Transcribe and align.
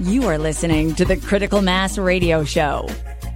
You 0.00 0.28
are 0.28 0.38
listening 0.38 0.94
to 0.94 1.04
the 1.04 1.16
Critical 1.16 1.60
Mass 1.60 1.98
Radio 1.98 2.44
Show, 2.44 2.88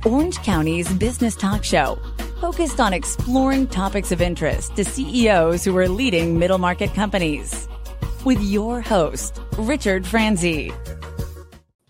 Orange 0.07 0.37
County's 0.45 0.89
business 0.93 1.35
talk 1.35 1.65
show, 1.65 1.99
focused 2.41 2.79
on 2.79 2.93
exploring 2.93 3.67
topics 3.67 4.13
of 4.13 4.23
interest 4.23 4.77
to 4.77 4.85
CEOs 4.85 5.65
who 5.65 5.77
are 5.77 5.89
leading 5.89 6.39
middle 6.39 6.59
market 6.59 6.95
companies. 6.95 7.67
With 8.25 8.41
your 8.41 8.81
host, 8.81 9.41
Richard 9.59 10.07
Franzi. 10.07 10.73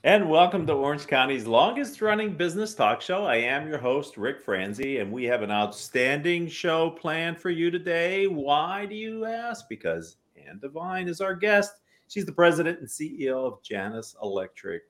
And 0.05 0.31
welcome 0.31 0.67
to 0.67 0.73
Orange 0.73 1.07
County's 1.07 1.46
longest 1.46 2.00
running 2.00 2.35
business 2.35 2.75
talk 2.75 3.03
show. 3.03 3.27
I 3.27 3.36
am 3.36 3.68
your 3.68 3.77
host, 3.77 4.17
Ric 4.17 4.41
Franzi, 4.41 5.00
and 5.00 5.13
we 5.13 5.25
have 5.25 5.43
an 5.43 5.50
outstanding 5.50 6.49
show 6.49 6.89
planned 6.89 7.39
for 7.39 7.50
you 7.50 7.71
today. 7.71 8.27
Why 8.27 8.86
do 8.86 8.95
you 8.95 9.27
ask? 9.27 9.68
Because 9.68 10.17
Anne 10.35 10.61
Devine 10.61 11.09
is 11.09 11.21
our 11.21 11.35
guest. 11.35 11.75
She's 12.12 12.26
the 12.26 12.32
president 12.32 12.79
and 12.80 12.86
CEO 12.86 13.46
of 13.46 13.62
Janus 13.62 14.14
Electric. 14.22 14.82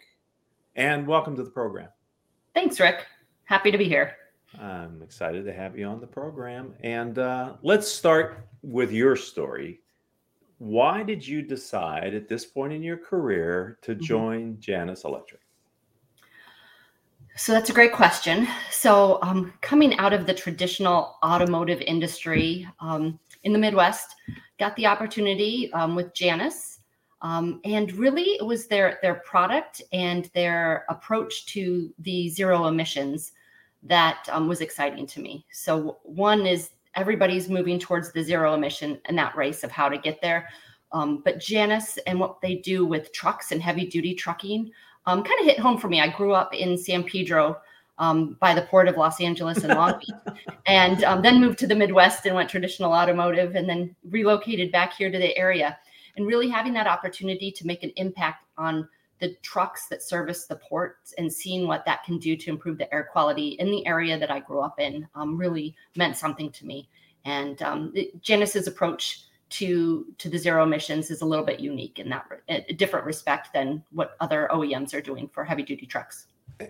And 0.74 1.06
welcome 1.06 1.36
to 1.36 1.44
the 1.44 1.52
program. 1.52 1.88
Thanks, 2.52 2.80
Ric. 2.80 3.06
Happy 3.44 3.70
to 3.70 3.78
be 3.78 3.84
here. 3.84 4.16
I'm 4.60 5.00
excited 5.02 5.44
to 5.44 5.52
have 5.52 5.78
you 5.78 5.86
on 5.86 6.00
the 6.00 6.06
program. 6.08 6.74
And 6.82 7.20
uh, 7.20 7.58
let's 7.62 7.86
start 7.86 8.48
with 8.62 8.90
your 8.90 9.14
story. 9.14 9.82
Why 10.58 11.04
did 11.04 11.24
you 11.24 11.42
decide 11.42 12.12
at 12.12 12.28
this 12.28 12.44
point 12.44 12.72
in 12.72 12.82
your 12.82 12.96
career 12.96 13.78
to 13.82 13.92
mm-hmm. 13.92 14.02
join 14.02 14.42
mm-hmm. 14.54 14.60
Janus 14.60 15.04
Electric? 15.04 15.42
So 17.36 17.52
that's 17.52 17.70
a 17.70 17.72
great 17.72 17.92
question. 17.92 18.48
So, 18.72 19.20
um, 19.22 19.52
coming 19.60 19.96
out 19.98 20.12
of 20.12 20.26
the 20.26 20.34
traditional 20.34 21.18
automotive 21.22 21.82
industry 21.82 22.68
um, 22.80 23.20
in 23.44 23.52
the 23.52 23.60
Midwest, 23.60 24.16
got 24.58 24.74
the 24.74 24.86
opportunity 24.86 25.72
um, 25.72 25.94
with 25.94 26.12
Janus 26.14 26.80
um, 27.22 27.60
and 27.64 27.92
really, 27.92 28.22
it 28.22 28.44
was 28.44 28.66
their 28.66 28.98
their 29.00 29.14
product 29.14 29.80
and 29.92 30.28
their 30.34 30.84
approach 30.88 31.46
to 31.46 31.92
the 32.00 32.28
zero 32.28 32.66
emissions 32.66 33.32
that 33.84 34.26
um, 34.30 34.48
was 34.48 34.60
exciting 34.60 35.06
to 35.06 35.20
me. 35.20 35.46
So 35.52 35.98
one 36.02 36.46
is 36.46 36.70
everybody's 36.96 37.48
moving 37.48 37.78
towards 37.78 38.12
the 38.12 38.22
zero 38.22 38.54
emission 38.54 39.00
and 39.04 39.16
that 39.18 39.36
race 39.36 39.62
of 39.62 39.70
how 39.70 39.88
to 39.88 39.98
get 39.98 40.20
there. 40.20 40.48
Um, 40.90 41.22
but 41.24 41.40
Janus 41.40 41.96
and 42.06 42.18
what 42.18 42.40
they 42.40 42.56
do 42.56 42.84
with 42.84 43.12
trucks 43.12 43.52
and 43.52 43.62
heavy 43.62 43.86
duty 43.86 44.14
trucking 44.14 44.70
um, 45.06 45.22
kind 45.22 45.40
of 45.40 45.46
hit 45.46 45.58
home 45.58 45.78
for 45.78 45.88
me. 45.88 46.00
I 46.00 46.08
grew 46.08 46.32
up 46.32 46.52
in 46.54 46.76
San 46.76 47.04
Pedro. 47.04 47.60
Um, 47.98 48.38
by 48.40 48.54
the 48.54 48.62
port 48.62 48.88
of 48.88 48.96
Los 48.96 49.20
Angeles 49.20 49.62
and 49.62 49.74
Long 49.74 50.00
Beach, 50.00 50.44
and 50.66 51.04
um, 51.04 51.22
then 51.22 51.40
moved 51.40 51.58
to 51.58 51.66
the 51.66 51.74
Midwest 51.74 52.24
and 52.24 52.34
went 52.34 52.48
traditional 52.48 52.90
automotive, 52.90 53.54
and 53.54 53.68
then 53.68 53.94
relocated 54.10 54.72
back 54.72 54.94
here 54.94 55.12
to 55.12 55.18
the 55.18 55.36
area 55.36 55.78
and 56.16 56.26
really 56.26 56.48
having 56.48 56.72
that 56.74 56.86
opportunity 56.86 57.50
to 57.52 57.66
make 57.66 57.82
an 57.82 57.92
impact 57.96 58.44
on 58.58 58.88
the 59.20 59.34
trucks 59.42 59.86
that 59.86 60.02
service 60.02 60.46
the 60.46 60.56
ports 60.56 61.14
and 61.16 61.32
seeing 61.32 61.68
what 61.68 61.84
that 61.84 62.02
can 62.02 62.18
do 62.18 62.36
to 62.36 62.50
improve 62.50 62.76
the 62.76 62.92
air 62.92 63.08
quality 63.10 63.50
in 63.60 63.70
the 63.70 63.86
area 63.86 64.18
that 64.18 64.32
I 64.32 64.40
grew 64.40 64.60
up 64.60 64.80
in 64.80 65.06
um, 65.14 65.36
really 65.36 65.76
meant 65.94 66.16
something 66.16 66.50
to 66.50 66.66
me. 66.66 66.88
And 67.24 67.62
um, 67.62 67.94
Janus's 68.20 68.66
approach 68.66 69.26
to 69.50 70.06
to 70.18 70.30
the 70.30 70.38
zero 70.38 70.64
emissions 70.64 71.10
is 71.10 71.20
a 71.20 71.26
little 71.26 71.44
bit 71.44 71.60
unique 71.60 71.98
in 71.98 72.08
that 72.08 72.26
a 72.48 72.72
different 72.72 73.04
respect 73.04 73.52
than 73.52 73.84
what 73.92 74.16
other 74.20 74.48
OEMs 74.50 74.94
are 74.94 75.00
doing 75.00 75.28
for 75.28 75.44
heavy 75.44 75.62
duty 75.62 75.86
trucks. 75.86 76.26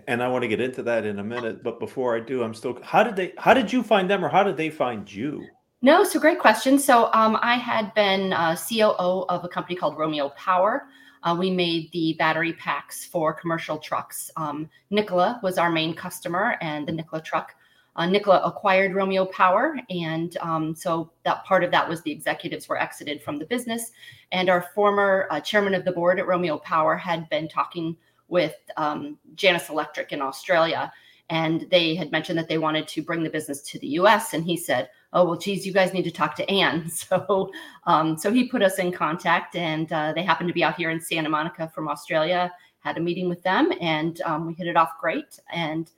And 0.07 0.21
I 0.21 0.27
want 0.27 0.43
to 0.43 0.47
get 0.47 0.61
into 0.61 0.83
that 0.83 1.05
in 1.05 1.19
a 1.19 1.23
minute, 1.23 1.63
but 1.63 1.79
before 1.79 2.15
I 2.15 2.19
do, 2.19 2.43
I'm 2.43 2.53
still. 2.53 2.77
How 2.83 3.03
did 3.03 3.15
they? 3.15 3.33
How 3.37 3.53
did 3.53 3.71
you 3.71 3.83
find 3.83 4.09
them, 4.09 4.23
or 4.23 4.29
how 4.29 4.43
did 4.43 4.57
they 4.57 4.69
find 4.69 5.11
you? 5.11 5.47
No, 5.85 6.05
so 6.05 6.17
great 6.17 6.39
question. 6.39 6.79
So 6.79 7.09
um, 7.11 7.37
I 7.41 7.55
had 7.55 7.93
been 7.93 8.31
uh, 8.31 8.55
COO 8.55 9.25
of 9.27 9.43
a 9.43 9.49
company 9.49 9.75
called 9.75 9.97
Romeo 9.97 10.29
Power. 10.29 10.87
Uh, 11.23 11.35
we 11.37 11.51
made 11.51 11.91
the 11.91 12.13
battery 12.13 12.53
packs 12.53 13.03
for 13.03 13.33
commercial 13.33 13.77
trucks. 13.77 14.31
Um, 14.37 14.69
Nikola 14.91 15.41
was 15.43 15.57
our 15.57 15.69
main 15.69 15.93
customer, 15.93 16.55
and 16.61 16.87
the 16.87 16.93
Nikola 16.93 17.21
truck. 17.21 17.55
Uh, 17.97 18.05
Nikola 18.05 18.41
acquired 18.45 18.95
Romeo 18.95 19.25
Power, 19.25 19.77
and 19.89 20.37
um, 20.37 20.73
so 20.73 21.11
that 21.25 21.43
part 21.43 21.65
of 21.65 21.71
that 21.71 21.89
was 21.89 22.01
the 22.01 22.11
executives 22.13 22.69
were 22.69 22.79
exited 22.79 23.21
from 23.21 23.37
the 23.37 23.45
business. 23.45 23.91
And 24.31 24.47
our 24.47 24.61
former 24.73 25.27
uh, 25.31 25.41
chairman 25.41 25.73
of 25.73 25.83
the 25.83 25.91
board 25.91 26.17
at 26.17 26.27
Romeo 26.27 26.59
Power 26.59 26.95
had 26.95 27.27
been 27.27 27.49
talking 27.49 27.97
with 28.29 28.55
um, 28.77 29.17
Janus 29.35 29.67
Electric 29.67 30.13
in 30.13 30.21
Australia, 30.21 30.93
and 31.29 31.67
they 31.69 31.93
had 31.93 32.09
mentioned 32.09 32.39
that 32.39 32.47
they 32.47 32.57
wanted 32.57 32.87
to 32.87 33.01
bring 33.01 33.21
the 33.21 33.29
business 33.29 33.61
to 33.63 33.79
the 33.79 33.87
U.S. 33.87 34.33
And 34.33 34.45
he 34.45 34.55
said, 34.55 34.87
oh 35.13 35.25
well 35.25 35.37
geez 35.37 35.65
you 35.65 35.71
guys 35.71 35.93
need 35.93 36.03
to 36.03 36.11
talk 36.11 36.35
to 36.35 36.49
anne 36.49 36.89
so 36.89 37.51
um, 37.85 38.17
so 38.17 38.31
he 38.31 38.47
put 38.47 38.61
us 38.61 38.79
in 38.79 38.91
contact 38.91 39.55
and 39.55 39.91
uh, 39.93 40.11
they 40.13 40.23
happened 40.23 40.47
to 40.47 40.53
be 40.53 40.63
out 40.63 40.75
here 40.75 40.89
in 40.89 40.99
santa 40.99 41.29
monica 41.29 41.71
from 41.73 41.87
australia 41.87 42.51
had 42.79 42.97
a 42.97 42.99
meeting 42.99 43.29
with 43.29 43.41
them 43.43 43.71
and 43.79 44.21
um, 44.21 44.45
we 44.47 44.53
hit 44.53 44.67
it 44.67 44.75
off 44.75 44.91
great 44.99 45.39
and 45.53 45.91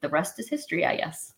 the 0.00 0.08
rest 0.08 0.38
is 0.38 0.48
history 0.48 0.84
i 0.84 0.96
guess. 0.96 1.32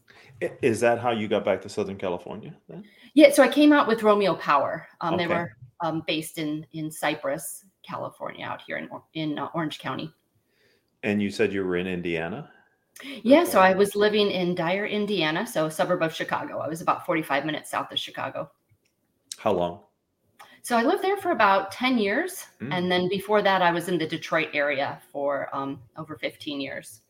Is 0.63 0.79
that 0.81 1.01
how 1.01 1.11
you 1.11 1.27
got 1.27 1.45
back 1.45 1.61
to 1.63 1.69
southern 1.69 1.97
california 1.97 2.55
then? 2.69 2.85
yeah 3.15 3.31
so 3.31 3.43
i 3.43 3.49
came 3.49 3.73
out 3.73 3.87
with 3.87 4.03
romeo 4.03 4.35
power. 4.35 4.87
Um, 5.01 5.15
okay. 5.15 5.25
they 5.25 5.35
were 5.35 5.53
um, 5.81 6.03
based 6.07 6.39
in 6.39 6.67
in 6.73 6.91
cypress 6.91 7.65
california 7.83 8.45
out 8.45 8.63
here 8.67 8.79
in, 8.79 8.89
in 9.15 9.39
uh, 9.39 9.49
orange 9.55 9.79
county. 9.79 10.13
And 11.05 11.23
you 11.23 11.31
said 11.31 11.53
you 11.53 11.65
were 11.65 11.77
in 11.77 11.87
indiana 11.87 12.51
yeah, 13.23 13.45
so 13.45 13.61
I 13.61 13.75
was 13.75 13.95
living 13.95 14.31
in 14.31 14.55
Dyer, 14.55 14.87
Indiana, 14.87 15.47
so 15.47 15.67
a 15.67 15.71
suburb 15.71 16.03
of 16.03 16.15
Chicago. 16.15 16.59
I 16.59 16.69
was 16.69 16.81
about 16.81 17.07
45 17.07 17.45
minutes 17.45 17.71
south 17.71 17.93
of 17.93 17.99
Chicago. 17.99 18.51
How 19.39 19.53
long? 19.53 19.81
So 20.63 20.77
I 20.77 20.83
lived 20.83 21.03
there 21.03 21.17
for 21.17 21.31
about 21.31 21.73
10 21.73 21.99
years. 21.99 22.45
Mm. 22.61 22.75
And 22.75 22.93
then 22.93 23.09
before 23.09 23.41
that, 23.43 23.63
I 23.63 23.71
was 23.71 23.89
in 23.89 23.99
the 23.99 24.07
Detroit 24.07 24.49
area 24.53 25.01
for 25.13 25.49
um, 25.55 25.81
over 25.97 26.17
15 26.17 26.61
years. 26.61 27.01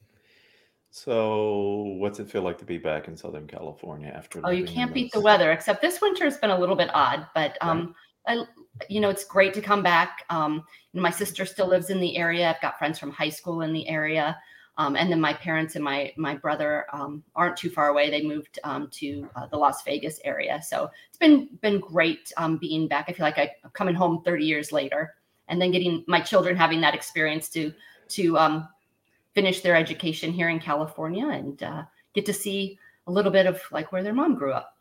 So, 0.91 1.97
what's 1.99 2.19
it 2.19 2.31
feel 2.31 2.43
like 2.43 2.57
to 2.59 2.65
be 2.65 2.79
back 2.79 3.09
in 3.09 3.17
Southern 3.17 3.47
California 3.47 4.09
after? 4.09 4.41
Oh, 4.43 4.51
you 4.51 4.65
can't 4.65 4.95
beat 4.95 5.13
the 5.13 5.21
weather, 5.21 5.53
except 5.53 5.83
this 5.83 6.01
winter 6.01 6.25
has 6.25 6.39
been 6.39 6.51
a 6.51 6.59
little 6.59 6.77
bit 6.77 6.91
odd, 6.95 7.27
but 7.35 7.59
um, 7.61 7.95
right. 8.27 8.39
I, 8.39 8.85
you 8.89 9.01
know, 9.01 9.11
it's 9.11 9.25
great 9.25 9.53
to 9.55 9.61
come 9.61 9.83
back. 9.83 10.25
Um, 10.31 10.65
my 10.95 11.11
sister 11.11 11.45
still 11.45 11.67
lives 11.67 11.91
in 11.91 12.01
the 12.01 12.17
area. 12.17 12.49
I've 12.49 12.61
got 12.63 12.79
friends 12.79 12.99
from 12.99 13.11
high 13.11 13.29
school 13.29 13.61
in 13.61 13.73
the 13.73 13.87
area. 13.87 14.37
Um, 14.79 14.95
and 14.95 15.11
then 15.11 15.21
my 15.21 15.35
parents 15.35 15.75
and 15.75 15.85
my 15.85 16.13
my 16.17 16.37
brother 16.37 16.87
um, 16.93 17.25
aren't 17.35 17.57
too 17.57 17.69
far 17.69 17.89
away. 17.89 18.11
They 18.11 18.23
moved 18.23 18.61
um, 18.63 18.89
to 18.93 19.29
uh, 19.35 19.47
the 19.47 19.57
Las 19.57 19.83
Vegas 19.83 20.21
area, 20.25 20.63
so 20.63 20.89
it's 21.09 21.19
been 21.19 21.49
been 21.61 21.81
great 21.81 22.33
um, 22.37 22.59
being 22.59 22.87
back. 22.87 23.07
I 23.09 23.13
feel 23.13 23.27
like 23.27 23.39
I'm 23.39 23.71
coming 23.73 23.97
home 23.97 24.23
30 24.25 24.45
years 24.45 24.71
later, 24.71 25.17
and 25.49 25.61
then 25.61 25.73
getting 25.73 26.05
my 26.07 26.21
children 26.21 26.57
having 26.57 26.81
that 26.83 26.95
experience 26.95 27.49
to 27.51 27.73
to 28.11 28.39
um, 28.39 28.69
finish 29.35 29.63
their 29.63 29.75
education 29.75 30.33
here 30.33 30.49
in 30.49 30.61
California 30.61 31.29
and 31.29 31.61
uh, 31.65 31.83
get 32.15 32.25
to 32.27 32.33
see 32.33 32.79
a 33.09 33.11
little 33.11 33.33
bit 33.33 33.47
of 33.47 33.61
like 33.73 33.91
where 33.91 34.05
their 34.05 34.15
mom 34.15 34.37
grew 34.37 34.53
up. 34.53 34.77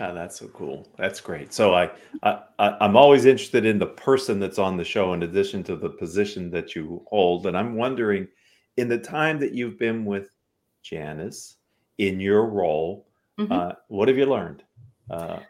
Oh, 0.00 0.14
that's 0.14 0.38
so 0.38 0.48
cool. 0.48 0.88
That's 0.96 1.20
great. 1.20 1.52
So 1.52 1.74
I, 1.74 1.90
I 2.22 2.40
I'm 2.58 2.96
always 2.96 3.26
interested 3.26 3.66
in 3.66 3.78
the 3.78 3.86
person 3.86 4.40
that's 4.40 4.58
on 4.58 4.78
the 4.78 4.84
show 4.84 5.12
in 5.12 5.24
addition 5.24 5.62
to 5.64 5.76
the 5.76 5.90
position 5.90 6.50
that 6.52 6.74
you 6.74 7.04
hold, 7.10 7.46
and 7.46 7.54
I'm 7.54 7.74
wondering 7.76 8.28
in 8.76 8.88
the 8.88 8.98
time 8.98 9.38
that 9.40 9.52
you've 9.52 9.78
been 9.78 10.04
with 10.04 10.30
Janus 10.82 11.56
in 11.98 12.20
your 12.20 12.46
role, 12.46 13.06
mm-hmm. 13.38 13.52
uh, 13.52 13.72
what 13.88 14.08
have 14.08 14.18
you 14.18 14.26
learned? 14.26 14.62
Uh, 15.10 15.40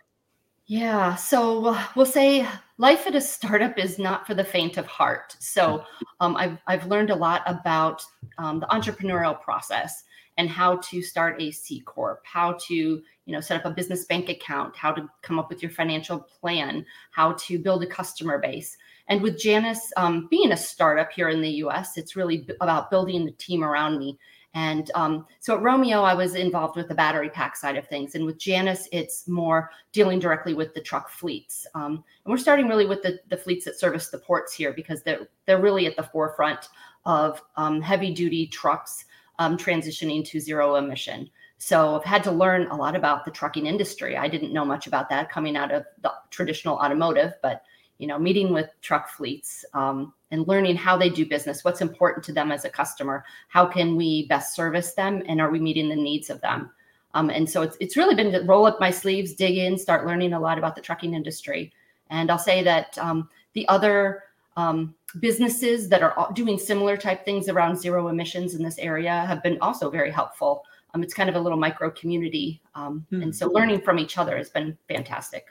yeah, 0.66 1.14
so 1.14 1.76
we'll 1.94 2.06
say 2.06 2.46
life 2.78 3.06
at 3.06 3.14
a 3.14 3.20
startup 3.20 3.78
is 3.78 3.98
not 3.98 4.26
for 4.26 4.34
the 4.34 4.44
faint 4.44 4.76
of 4.78 4.86
heart. 4.86 5.36
So 5.38 5.84
um, 6.20 6.36
I've 6.36 6.58
I've 6.66 6.86
learned 6.86 7.10
a 7.10 7.14
lot 7.14 7.42
about 7.46 8.04
um, 8.38 8.60
the 8.60 8.66
entrepreneurial 8.66 9.40
process 9.40 10.02
and 10.38 10.50
how 10.50 10.76
to 10.76 11.02
start 11.02 11.40
a 11.40 11.50
C 11.52 11.80
corp, 11.80 12.20
how 12.24 12.58
to 12.66 12.74
you 12.74 13.02
know 13.26 13.40
set 13.40 13.60
up 13.60 13.70
a 13.70 13.74
business 13.74 14.06
bank 14.06 14.28
account, 14.28 14.76
how 14.76 14.92
to 14.92 15.08
come 15.22 15.38
up 15.38 15.48
with 15.48 15.62
your 15.62 15.70
financial 15.70 16.18
plan, 16.18 16.84
how 17.12 17.32
to 17.32 17.58
build 17.58 17.84
a 17.84 17.86
customer 17.86 18.38
base. 18.38 18.76
And 19.08 19.22
with 19.22 19.38
Janus 19.38 19.92
um, 19.96 20.26
being 20.30 20.52
a 20.52 20.56
startup 20.56 21.12
here 21.12 21.28
in 21.28 21.40
the 21.40 21.50
US, 21.64 21.96
it's 21.96 22.16
really 22.16 22.38
b- 22.38 22.54
about 22.60 22.90
building 22.90 23.24
the 23.24 23.32
team 23.32 23.62
around 23.62 23.98
me. 23.98 24.18
And 24.54 24.90
um, 24.94 25.26
so 25.38 25.54
at 25.54 25.62
Romeo, 25.62 26.00
I 26.02 26.14
was 26.14 26.34
involved 26.34 26.76
with 26.76 26.88
the 26.88 26.94
battery 26.94 27.28
pack 27.28 27.56
side 27.56 27.76
of 27.76 27.86
things. 27.86 28.14
And 28.14 28.24
with 28.24 28.38
Janus, 28.38 28.88
it's 28.90 29.28
more 29.28 29.70
dealing 29.92 30.18
directly 30.18 30.54
with 30.54 30.72
the 30.72 30.80
truck 30.80 31.10
fleets. 31.10 31.66
Um, 31.74 31.92
and 32.24 32.32
we're 32.32 32.38
starting 32.38 32.66
really 32.66 32.86
with 32.86 33.02
the, 33.02 33.20
the 33.28 33.36
fleets 33.36 33.66
that 33.66 33.78
service 33.78 34.08
the 34.08 34.18
ports 34.18 34.54
here 34.54 34.72
because 34.72 35.02
they're, 35.02 35.28
they're 35.44 35.60
really 35.60 35.86
at 35.86 35.94
the 35.94 36.04
forefront 36.04 36.70
of 37.04 37.42
um, 37.56 37.82
heavy 37.82 38.14
duty 38.14 38.46
trucks 38.46 39.04
um, 39.38 39.58
transitioning 39.58 40.24
to 40.24 40.40
zero 40.40 40.76
emission. 40.76 41.28
So 41.58 41.96
I've 41.96 42.04
had 42.04 42.24
to 42.24 42.30
learn 42.30 42.66
a 42.68 42.76
lot 42.76 42.96
about 42.96 43.24
the 43.24 43.30
trucking 43.30 43.66
industry. 43.66 44.16
I 44.16 44.28
didn't 44.28 44.52
know 44.52 44.64
much 44.64 44.86
about 44.86 45.08
that 45.10 45.30
coming 45.30 45.56
out 45.56 45.70
of 45.70 45.84
the 46.02 46.12
traditional 46.30 46.76
automotive, 46.76 47.34
but 47.42 47.62
you 47.98 48.06
know, 48.06 48.18
meeting 48.18 48.52
with 48.52 48.70
truck 48.82 49.08
fleets 49.08 49.64
um, 49.74 50.12
and 50.30 50.46
learning 50.46 50.76
how 50.76 50.96
they 50.96 51.08
do 51.08 51.26
business, 51.26 51.64
what's 51.64 51.80
important 51.80 52.24
to 52.26 52.32
them 52.32 52.52
as 52.52 52.64
a 52.64 52.70
customer, 52.70 53.24
how 53.48 53.66
can 53.66 53.96
we 53.96 54.26
best 54.26 54.54
service 54.54 54.92
them, 54.94 55.22
and 55.28 55.40
are 55.40 55.50
we 55.50 55.58
meeting 55.58 55.88
the 55.88 55.96
needs 55.96 56.30
of 56.30 56.40
them? 56.40 56.70
Um, 57.14 57.30
and 57.30 57.48
so 57.48 57.62
it's 57.62 57.76
it's 57.80 57.96
really 57.96 58.14
been 58.14 58.32
to 58.32 58.40
roll 58.40 58.66
up 58.66 58.78
my 58.78 58.90
sleeves, 58.90 59.34
dig 59.34 59.56
in, 59.56 59.78
start 59.78 60.06
learning 60.06 60.34
a 60.34 60.40
lot 60.40 60.58
about 60.58 60.74
the 60.74 60.82
trucking 60.82 61.14
industry. 61.14 61.72
And 62.10 62.30
I'll 62.30 62.38
say 62.38 62.62
that 62.62 62.96
um, 62.98 63.28
the 63.54 63.66
other 63.68 64.24
um, 64.56 64.94
businesses 65.20 65.88
that 65.88 66.02
are 66.02 66.30
doing 66.34 66.58
similar 66.58 66.96
type 66.96 67.24
things 67.24 67.48
around 67.48 67.76
zero 67.76 68.08
emissions 68.08 68.54
in 68.54 68.62
this 68.62 68.78
area 68.78 69.24
have 69.26 69.42
been 69.42 69.58
also 69.60 69.90
very 69.90 70.10
helpful. 70.10 70.64
Um, 70.94 71.02
it's 71.02 71.14
kind 71.14 71.28
of 71.28 71.36
a 71.36 71.40
little 71.40 71.58
micro 71.58 71.90
community. 71.90 72.60
Um, 72.74 73.06
mm-hmm. 73.10 73.22
And 73.22 73.36
so 73.36 73.48
learning 73.48 73.80
from 73.80 73.98
each 73.98 74.18
other 74.18 74.36
has 74.36 74.50
been 74.50 74.76
fantastic. 74.88 75.46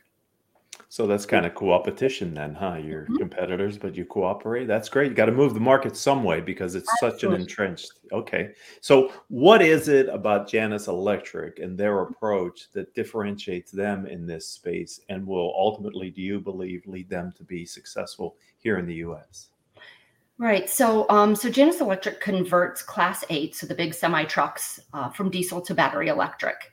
So 0.90 1.08
that's 1.08 1.26
kind 1.26 1.46
of 1.46 1.56
co-opetition 1.56 2.34
then, 2.34 2.54
huh? 2.54 2.76
You're 2.76 3.04
mm-hmm. 3.04 3.18
competitors, 3.18 3.78
but 3.78 3.96
you 3.96 4.06
cooperate. 4.06 4.66
That's 4.66 4.90
great. 4.90 5.10
You 5.10 5.16
got 5.16 5.26
to 5.26 5.32
move 5.32 5.54
the 5.54 5.60
market 5.60 5.98
some 5.98 6.24
way 6.24 6.42
because 6.42 6.76
it's 6.76 6.90
Absolutely. 6.94 7.20
such 7.20 7.24
an 7.24 7.42
entrenched. 7.42 7.92
Okay. 8.12 8.52
So 8.82 9.12
what 9.28 9.62
is 9.62 9.88
it 9.88 10.08
about 10.10 10.48
Janus 10.48 10.88
Electric 10.88 11.60
and 11.60 11.78
their 11.78 12.02
approach 12.02 12.72
that 12.74 12.94
differentiates 12.94 13.72
them 13.72 14.06
in 14.06 14.26
this 14.26 14.48
space 14.48 15.02
and 15.10 15.26
will 15.26 15.54
ultimately, 15.58 16.10
do 16.10 16.22
you 16.22 16.40
believe, 16.40 16.86
lead 16.86 17.10
them 17.10 17.34
to 17.38 17.44
be 17.44 17.66
successful 17.66 18.36
here 18.58 18.78
in 18.78 18.86
the 18.86 18.96
US? 18.96 19.50
Right. 20.38 20.70
So, 20.70 21.06
um, 21.10 21.34
so 21.34 21.50
Janus 21.50 21.80
Electric 21.80 22.20
converts 22.20 22.82
Class 22.82 23.24
Eight, 23.30 23.56
so 23.56 23.66
the 23.66 23.76
big 23.76 23.94
semi 23.94 24.26
trucks, 24.26 24.82
uh, 24.94 25.10
from 25.10 25.30
diesel 25.30 25.62
to 25.62 25.74
battery 25.74 26.10
electric. 26.10 26.72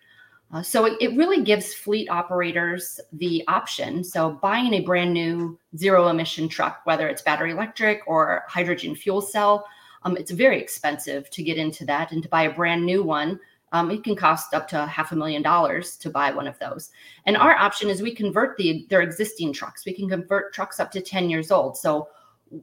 Uh, 0.53 0.63
so 0.63 0.85
it, 0.85 0.97
it, 1.01 1.17
really 1.17 1.43
gives 1.43 1.73
fleet 1.73 2.11
operators 2.11 3.01
the 3.15 3.43
option. 3.49 4.05
So 4.05 4.33
buying 4.43 4.75
a 4.75 4.81
brand 4.81 5.13
new 5.15 5.59
zero 5.79 6.09
emission 6.09 6.47
truck, 6.47 6.83
whether 6.85 7.09
it's 7.09 7.23
battery 7.23 7.53
electric 7.53 8.03
or 8.07 8.45
hydrogen 8.49 8.95
fuel 8.95 9.23
cell, 9.23 9.67
um, 10.03 10.17
it's 10.17 10.31
very 10.31 10.61
expensive 10.61 11.31
to 11.31 11.43
get 11.43 11.57
into 11.57 11.87
that. 11.87 12.13
And 12.13 12.23
to 12.23 12.29
buy 12.29 12.43
a 12.43 12.55
brand 12.55 12.85
new 12.85 13.03
one, 13.03 13.41
um, 13.73 13.91
it 13.91 14.05
can 14.05 14.15
cost 14.15 14.53
up 14.53 14.69
to 14.69 14.85
half 14.85 15.13
a 15.13 15.17
million 15.17 15.41
dollars 15.41 15.97
to 15.97 16.11
buy 16.11 16.31
one 16.31 16.47
of 16.47 16.59
those. 16.59 16.91
And 17.25 17.39
our 17.39 17.55
option 17.55 17.89
is 17.89 18.03
we 18.03 18.15
convert 18.15 18.59
the 18.59 18.87
their 18.91 19.01
existing 19.01 19.55
trucks. 19.55 19.87
We 19.87 19.95
can 19.95 20.09
convert 20.09 20.53
trucks 20.53 20.79
up 20.79 20.91
to 20.93 21.01
10 21.01 21.31
years 21.31 21.51
old. 21.51 21.79
So 21.79 22.09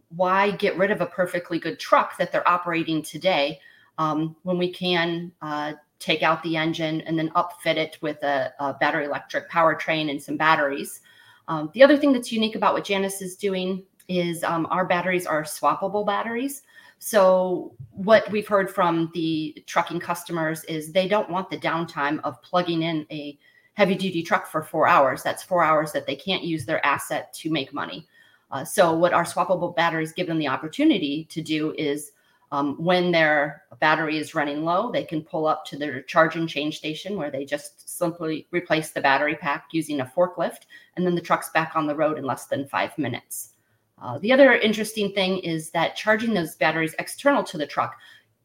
why 0.09 0.51
get 0.51 0.77
rid 0.77 0.91
of 0.91 1.01
a 1.01 1.07
perfectly 1.07 1.57
good 1.57 1.79
truck 1.79 2.17
that 2.19 2.31
they're 2.31 2.47
operating 2.47 3.01
today 3.01 3.59
um, 3.97 4.35
when 4.43 4.59
we 4.59 4.71
can 4.71 5.31
uh, 5.41 5.73
take 5.99 6.23
out 6.23 6.41
the 6.43 6.55
engine 6.55 7.01
and 7.01 7.19
then 7.19 7.29
upfit 7.31 7.75
it 7.75 7.97
with 8.01 8.23
a, 8.23 8.53
a 8.59 8.73
battery 8.73 9.05
electric 9.05 9.49
powertrain 9.49 10.09
and 10.09 10.21
some 10.21 10.37
batteries. 10.37 11.01
Um, 11.47 11.69
the 11.73 11.83
other 11.83 11.97
thing 11.97 12.13
that's 12.13 12.31
unique 12.31 12.55
about 12.55 12.73
what 12.73 12.85
Janus 12.85 13.21
is 13.21 13.35
doing 13.35 13.83
is 14.07 14.43
um, 14.43 14.67
our 14.71 14.85
batteries 14.85 15.25
are 15.25 15.43
swappable 15.43 16.05
batteries. 16.05 16.63
So, 16.99 17.73
what 17.91 18.29
we've 18.29 18.47
heard 18.47 18.69
from 18.69 19.09
the 19.13 19.63
trucking 19.65 20.01
customers 20.01 20.63
is 20.65 20.91
they 20.91 21.07
don't 21.07 21.29
want 21.29 21.49
the 21.49 21.57
downtime 21.57 22.19
of 22.23 22.41
plugging 22.41 22.83
in 22.83 23.05
a 23.09 23.37
heavy 23.73 23.95
duty 23.95 24.21
truck 24.21 24.47
for 24.47 24.61
four 24.61 24.87
hours. 24.87 25.23
That's 25.23 25.43
four 25.43 25.63
hours 25.63 25.93
that 25.93 26.05
they 26.05 26.15
can't 26.15 26.43
use 26.43 26.65
their 26.65 26.85
asset 26.85 27.31
to 27.35 27.49
make 27.49 27.73
money. 27.73 28.05
Uh, 28.51 28.65
so, 28.65 28.93
what 28.93 29.13
our 29.13 29.23
swappable 29.23 29.75
batteries 29.75 30.11
give 30.11 30.27
them 30.27 30.39
the 30.39 30.47
opportunity 30.49 31.25
to 31.29 31.41
do 31.41 31.73
is 31.77 32.11
um, 32.51 32.75
when 32.83 33.11
their 33.11 33.63
battery 33.79 34.17
is 34.17 34.33
running 34.33 34.63
low, 34.63 34.91
they 34.91 35.03
can 35.03 35.21
pull 35.21 35.45
up 35.45 35.65
to 35.65 35.77
their 35.77 36.01
charge 36.01 36.35
and 36.35 36.49
change 36.49 36.77
station 36.77 37.15
where 37.15 37.29
they 37.29 37.45
just 37.45 37.97
simply 37.97 38.47
replace 38.51 38.91
the 38.91 39.01
battery 39.01 39.35
pack 39.35 39.67
using 39.71 40.01
a 40.01 40.05
forklift, 40.05 40.61
and 40.95 41.05
then 41.05 41.15
the 41.15 41.21
truck's 41.21 41.49
back 41.49 41.75
on 41.75 41.85
the 41.85 41.95
road 41.95 42.17
in 42.17 42.23
less 42.23 42.47
than 42.47 42.67
five 42.67 42.97
minutes. 42.97 43.53
Uh, 44.01 44.17
the 44.19 44.31
other 44.31 44.53
interesting 44.53 45.11
thing 45.11 45.39
is 45.39 45.69
that 45.71 45.95
charging 45.95 46.33
those 46.33 46.55
batteries 46.55 46.95
external 46.99 47.43
to 47.43 47.57
the 47.57 47.67
truck 47.67 47.97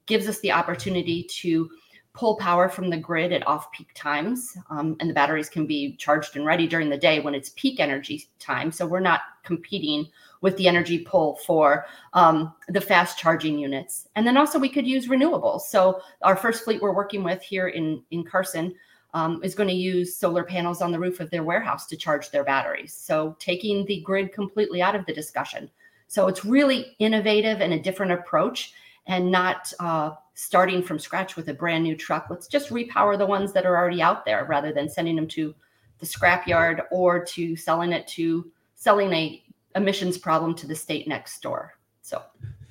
gives 0.07 0.29
us 0.29 0.41
the 0.41 0.53
opportunity 0.53 1.23
to 1.23 1.71
pull 2.13 2.37
power 2.37 2.69
from 2.69 2.91
the 2.91 2.97
grid 2.97 3.33
at 3.33 3.47
off 3.47 3.73
peak 3.73 3.91
times. 3.95 4.57
Um, 4.71 4.97
and 5.01 5.11
the 5.11 5.15
batteries 5.15 5.49
can 5.49 5.67
be 5.67 5.97
charged 5.97 6.37
and 6.37 6.47
ready 6.47 6.67
during 6.67 6.89
the 6.89 6.97
day 6.97 7.21
when 7.21 7.35
it's 7.35 7.51
peak 7.57 7.81
energy 7.81 8.29
time. 8.39 8.71
So 8.71 8.87
we're 8.87 9.01
not 9.01 9.23
competing 9.45 10.07
with 10.45 10.59
the 10.59 10.69
energy 10.69 10.99
pull 10.99 11.37
for 11.37 11.87
um, 12.13 12.53
the 12.69 12.81
fast 12.81 13.17
charging 13.19 13.59
units. 13.59 14.09
And 14.15 14.27
then 14.27 14.37
also 14.37 14.59
we 14.59 14.69
could 14.69 14.87
use 14.87 15.09
renewables. 15.09 15.63
So 15.63 16.03
our 16.21 16.37
first 16.37 16.65
fleet 16.65 16.83
we're 16.83 16.93
working 16.93 17.25
with 17.25 17.41
here 17.41 17.69
in, 17.69 18.03
in 18.11 18.25
Carson 18.25 18.75
um, 19.15 19.41
is 19.43 19.55
going 19.55 19.71
to 19.71 19.75
use 19.75 20.15
solar 20.15 20.45
panels 20.45 20.83
on 20.83 20.93
the 20.93 21.01
roof 21.01 21.19
of 21.19 21.31
their 21.31 21.45
warehouse 21.45 21.87
to 21.87 21.97
charge 21.97 22.31
their 22.31 22.45
batteries. 22.45 22.93
So 22.93 23.35
taking 23.39 23.87
the 23.87 24.03
grid 24.03 24.35
completely 24.35 24.83
out 24.83 24.95
of 24.95 25.07
the 25.07 25.15
discussion. 25.15 25.71
So 26.09 26.29
it's 26.29 26.45
really 26.45 26.95
innovative 26.99 27.63
and 27.63 27.73
a 27.73 27.81
different 27.81 28.13
approach 28.13 28.75
and 29.07 29.31
not 29.31 29.73
uh, 29.81 30.11
starting 30.35 30.83
from 30.83 30.99
scratch 30.99 31.37
with 31.37 31.49
a 31.49 31.55
brand 31.55 31.85
new 31.85 31.97
truck. 31.97 32.27
Let's 32.29 32.49
just 32.49 32.69
repower 32.69 33.17
the 33.17 33.25
ones 33.25 33.55
that 33.55 33.65
are 33.65 33.79
already 33.79 34.03
out 34.03 34.27
there 34.27 34.45
rather 34.45 34.75
than 34.75 34.91
sending 34.91 35.17
them 35.17 35.29
to 35.29 35.55
the 36.01 36.07
scrapyard 36.07 36.83
or 36.91 37.25
to 37.25 37.57
selling 37.57 37.93
it 37.95 38.07
to 38.09 38.51
selling 38.75 39.13
a 39.15 39.43
emissions 39.75 40.19
problem 40.19 40.55
to 40.55 40.67
the 40.67 40.75
state 40.75 41.09
next 41.09 41.41
door. 41.41 41.75
So, 42.03 42.23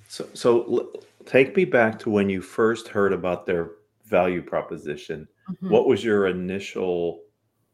so, 0.07 0.27
so 0.33 0.91
take 1.25 1.55
me 1.55 1.65
back 1.65 1.99
to 1.99 2.09
when 2.09 2.29
you 2.29 2.41
first 2.41 2.87
heard 2.87 3.13
about 3.13 3.45
their 3.45 3.71
value 4.05 4.41
proposition. 4.41 5.27
Mm-hmm. 5.49 5.69
What 5.69 5.87
was 5.87 6.03
your 6.03 6.27
initial 6.27 7.21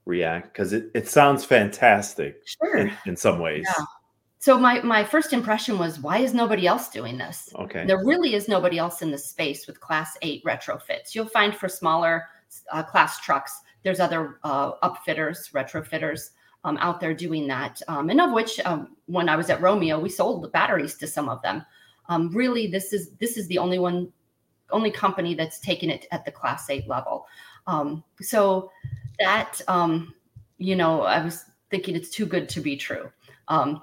react? 0.05 0.53
Because 0.53 0.73
it, 0.73 0.91
it 0.95 1.07
sounds 1.07 1.45
fantastic 1.45 2.41
sure. 2.45 2.77
in, 2.77 2.91
in 3.05 3.15
some 3.15 3.39
ways. 3.39 3.65
Yeah. 3.67 3.85
So 4.41 4.57
my 4.57 4.81
my 4.81 5.03
first 5.03 5.33
impression 5.33 5.77
was, 5.77 5.99
why 5.99 6.19
is 6.19 6.33
nobody 6.33 6.65
else 6.65 6.89
doing 6.89 7.17
this? 7.17 7.49
Okay. 7.55 7.85
There 7.85 8.05
really 8.05 8.35
is 8.35 8.47
nobody 8.47 8.77
else 8.77 9.01
in 9.01 9.11
the 9.11 9.17
space 9.17 9.67
with 9.67 9.81
Class 9.81 10.17
Eight 10.21 10.41
retrofits. 10.45 11.13
You'll 11.13 11.27
find 11.27 11.53
for 11.53 11.67
smaller 11.67 12.23
uh, 12.71 12.83
class 12.83 13.19
trucks, 13.19 13.59
there's 13.83 13.99
other 13.99 14.39
uh, 14.43 14.73
upfitters, 14.83 15.51
retrofitters 15.51 16.31
um, 16.63 16.77
out 16.77 16.99
there 16.99 17.13
doing 17.13 17.47
that, 17.47 17.81
um, 17.87 18.09
and 18.09 18.19
of 18.19 18.31
which 18.31 18.59
um, 18.61 18.95
when 19.05 19.29
I 19.29 19.35
was 19.35 19.49
at 19.49 19.61
Romeo, 19.61 19.99
we 19.99 20.09
sold 20.09 20.43
the 20.43 20.49
batteries 20.49 20.95
to 20.95 21.07
some 21.07 21.29
of 21.29 21.41
them. 21.41 21.63
Um, 22.09 22.29
really, 22.33 22.67
this 22.67 22.91
is 22.93 23.11
this 23.19 23.37
is 23.37 23.47
the 23.47 23.57
only 23.57 23.79
one, 23.79 24.11
only 24.71 24.91
company 24.91 25.35
that's 25.35 25.59
taken 25.59 25.89
it 25.89 26.07
at 26.11 26.25
the 26.25 26.31
Class 26.31 26.69
Eight 26.69 26.87
level. 26.87 27.25
Um, 27.67 28.03
so 28.21 28.71
that 29.19 29.61
um, 29.67 30.13
you 30.57 30.75
know, 30.75 31.03
I 31.03 31.23
was 31.23 31.45
thinking 31.69 31.95
it's 31.95 32.09
too 32.09 32.25
good 32.25 32.49
to 32.49 32.61
be 32.61 32.75
true. 32.75 33.11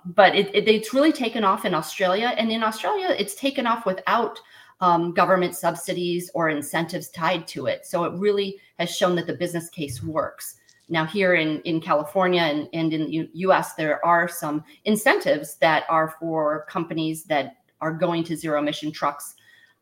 But 0.04 0.36
it, 0.36 0.54
it, 0.54 0.68
it's 0.68 0.94
really 0.94 1.12
taken 1.12 1.44
off 1.44 1.64
in 1.64 1.74
Australia, 1.74 2.34
and 2.36 2.52
in 2.52 2.62
Australia, 2.62 3.14
it's 3.18 3.34
taken 3.34 3.66
off 3.66 3.86
without 3.86 4.38
um, 4.80 5.12
government 5.12 5.56
subsidies 5.56 6.30
or 6.34 6.48
incentives 6.48 7.08
tied 7.08 7.48
to 7.48 7.66
it. 7.66 7.86
So 7.86 8.04
it 8.04 8.12
really 8.14 8.58
has 8.78 8.94
shown 8.94 9.16
that 9.16 9.26
the 9.26 9.34
business 9.34 9.68
case 9.70 10.02
works. 10.02 10.56
Now, 10.88 11.04
here 11.04 11.34
in, 11.34 11.60
in 11.62 11.80
California 11.80 12.42
and, 12.42 12.68
and 12.72 12.92
in 12.92 13.10
the 13.10 13.28
US, 13.34 13.74
there 13.74 14.04
are 14.04 14.28
some 14.28 14.64
incentives 14.84 15.56
that 15.56 15.84
are 15.88 16.14
for 16.20 16.64
companies 16.68 17.24
that 17.24 17.56
are 17.80 17.92
going 17.92 18.22
to 18.24 18.36
zero 18.36 18.60
emission 18.60 18.92
trucks 18.92 19.34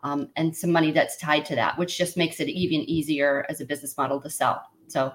um, 0.03 0.29
and 0.37 0.55
some 0.55 0.73
money 0.73 0.93
that's 0.93 1.17
tied 1.17 1.45
to 1.47 1.55
that, 1.57 1.79
which 1.79 1.97
just 1.99 2.17
makes 2.17 2.41
it 2.41 2.49
even 2.49 2.81
easier 2.89 3.45
as 3.49 3.61
a 3.61 3.67
business 3.67 3.97
model 3.97 4.21
to 4.21 4.31
sell. 4.31 4.63
So 4.87 5.13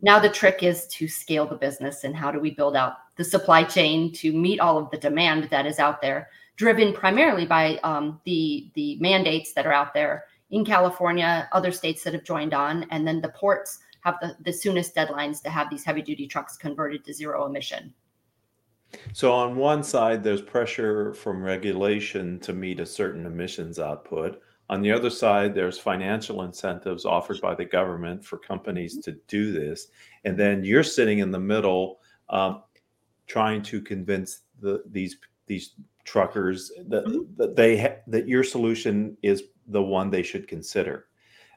now 0.00 0.18
the 0.18 0.28
trick 0.28 0.62
is 0.62 0.86
to 0.88 1.08
scale 1.08 1.46
the 1.46 1.54
business 1.54 2.04
and 2.04 2.16
how 2.16 2.30
do 2.30 2.40
we 2.40 2.50
build 2.50 2.76
out 2.76 2.94
the 3.16 3.24
supply 3.24 3.62
chain 3.62 4.12
to 4.14 4.32
meet 4.32 4.60
all 4.60 4.78
of 4.78 4.90
the 4.90 4.98
demand 4.98 5.48
that 5.50 5.66
is 5.66 5.78
out 5.78 6.00
there, 6.00 6.28
driven 6.56 6.92
primarily 6.92 7.46
by 7.46 7.78
um, 7.84 8.20
the, 8.24 8.70
the 8.74 8.96
mandates 9.00 9.52
that 9.54 9.66
are 9.66 9.72
out 9.72 9.94
there 9.94 10.24
in 10.50 10.64
California, 10.64 11.48
other 11.52 11.72
states 11.72 12.04
that 12.04 12.12
have 12.12 12.24
joined 12.24 12.52
on, 12.52 12.86
and 12.90 13.06
then 13.06 13.20
the 13.20 13.28
ports 13.28 13.78
have 14.02 14.16
the, 14.20 14.36
the 14.44 14.52
soonest 14.52 14.94
deadlines 14.94 15.42
to 15.42 15.50
have 15.50 15.70
these 15.70 15.84
heavy 15.84 16.02
duty 16.02 16.26
trucks 16.26 16.56
converted 16.56 17.04
to 17.04 17.14
zero 17.14 17.46
emission. 17.46 17.94
So, 19.14 19.32
on 19.32 19.56
one 19.56 19.82
side, 19.82 20.22
there's 20.22 20.42
pressure 20.42 21.14
from 21.14 21.42
regulation 21.42 22.38
to 22.40 22.52
meet 22.52 22.78
a 22.78 22.86
certain 22.86 23.24
emissions 23.24 23.78
output. 23.78 24.42
On 24.68 24.82
the 24.82 24.92
other 24.92 25.10
side, 25.10 25.54
there's 25.54 25.78
financial 25.78 26.42
incentives 26.42 27.04
offered 27.04 27.40
by 27.40 27.54
the 27.54 27.64
government 27.64 28.24
for 28.24 28.38
companies 28.38 28.98
to 28.98 29.12
do 29.28 29.52
this. 29.52 29.88
And 30.24 30.38
then 30.38 30.62
you're 30.64 30.82
sitting 30.82 31.20
in 31.20 31.30
the 31.30 31.40
middle, 31.40 32.00
um, 32.28 32.62
trying 33.26 33.62
to 33.62 33.80
convince 33.80 34.42
the, 34.60 34.82
these 34.86 35.16
these 35.46 35.74
truckers 36.04 36.70
that, 36.86 37.04
mm-hmm. 37.04 37.34
that 37.36 37.56
they 37.56 37.78
ha- 37.78 38.00
that 38.06 38.28
your 38.28 38.44
solution 38.44 39.16
is 39.22 39.44
the 39.68 39.82
one 39.82 40.10
they 40.10 40.22
should 40.22 40.48
consider 40.48 41.06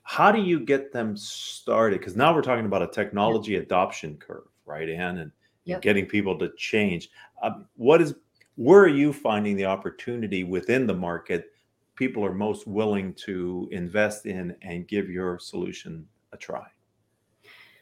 how 0.05 0.31
do 0.31 0.39
you 0.39 0.59
get 0.59 0.93
them 0.93 1.17
started? 1.17 1.99
Because 1.99 2.15
now 2.15 2.33
we're 2.33 2.43
talking 2.43 2.65
about 2.65 2.83
a 2.83 2.87
technology 2.87 3.55
adoption 3.55 4.17
curve 4.17 4.45
right 4.65 4.87
anne 4.87 5.17
and 5.17 5.31
yep. 5.65 5.81
getting 5.81 6.05
people 6.05 6.37
to 6.37 6.51
change. 6.57 7.09
Um, 7.41 7.65
what 7.75 8.01
is 8.01 8.13
where 8.55 8.81
are 8.81 8.87
you 8.87 9.11
finding 9.11 9.57
the 9.57 9.65
opportunity 9.65 10.43
within 10.43 10.87
the 10.87 10.93
market 10.93 11.51
people 11.95 12.23
are 12.23 12.33
most 12.33 12.67
willing 12.67 13.13
to 13.13 13.67
invest 13.71 14.25
in 14.27 14.55
and 14.61 14.87
give 14.87 15.09
your 15.09 15.39
solution 15.39 16.07
a 16.31 16.37
try? 16.37 16.65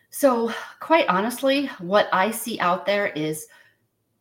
So 0.09 0.51
quite 0.79 1.07
honestly 1.09 1.67
what 1.79 2.07
i 2.13 2.31
see 2.31 2.59
out 2.59 2.85
there 2.85 3.07
is 3.07 3.47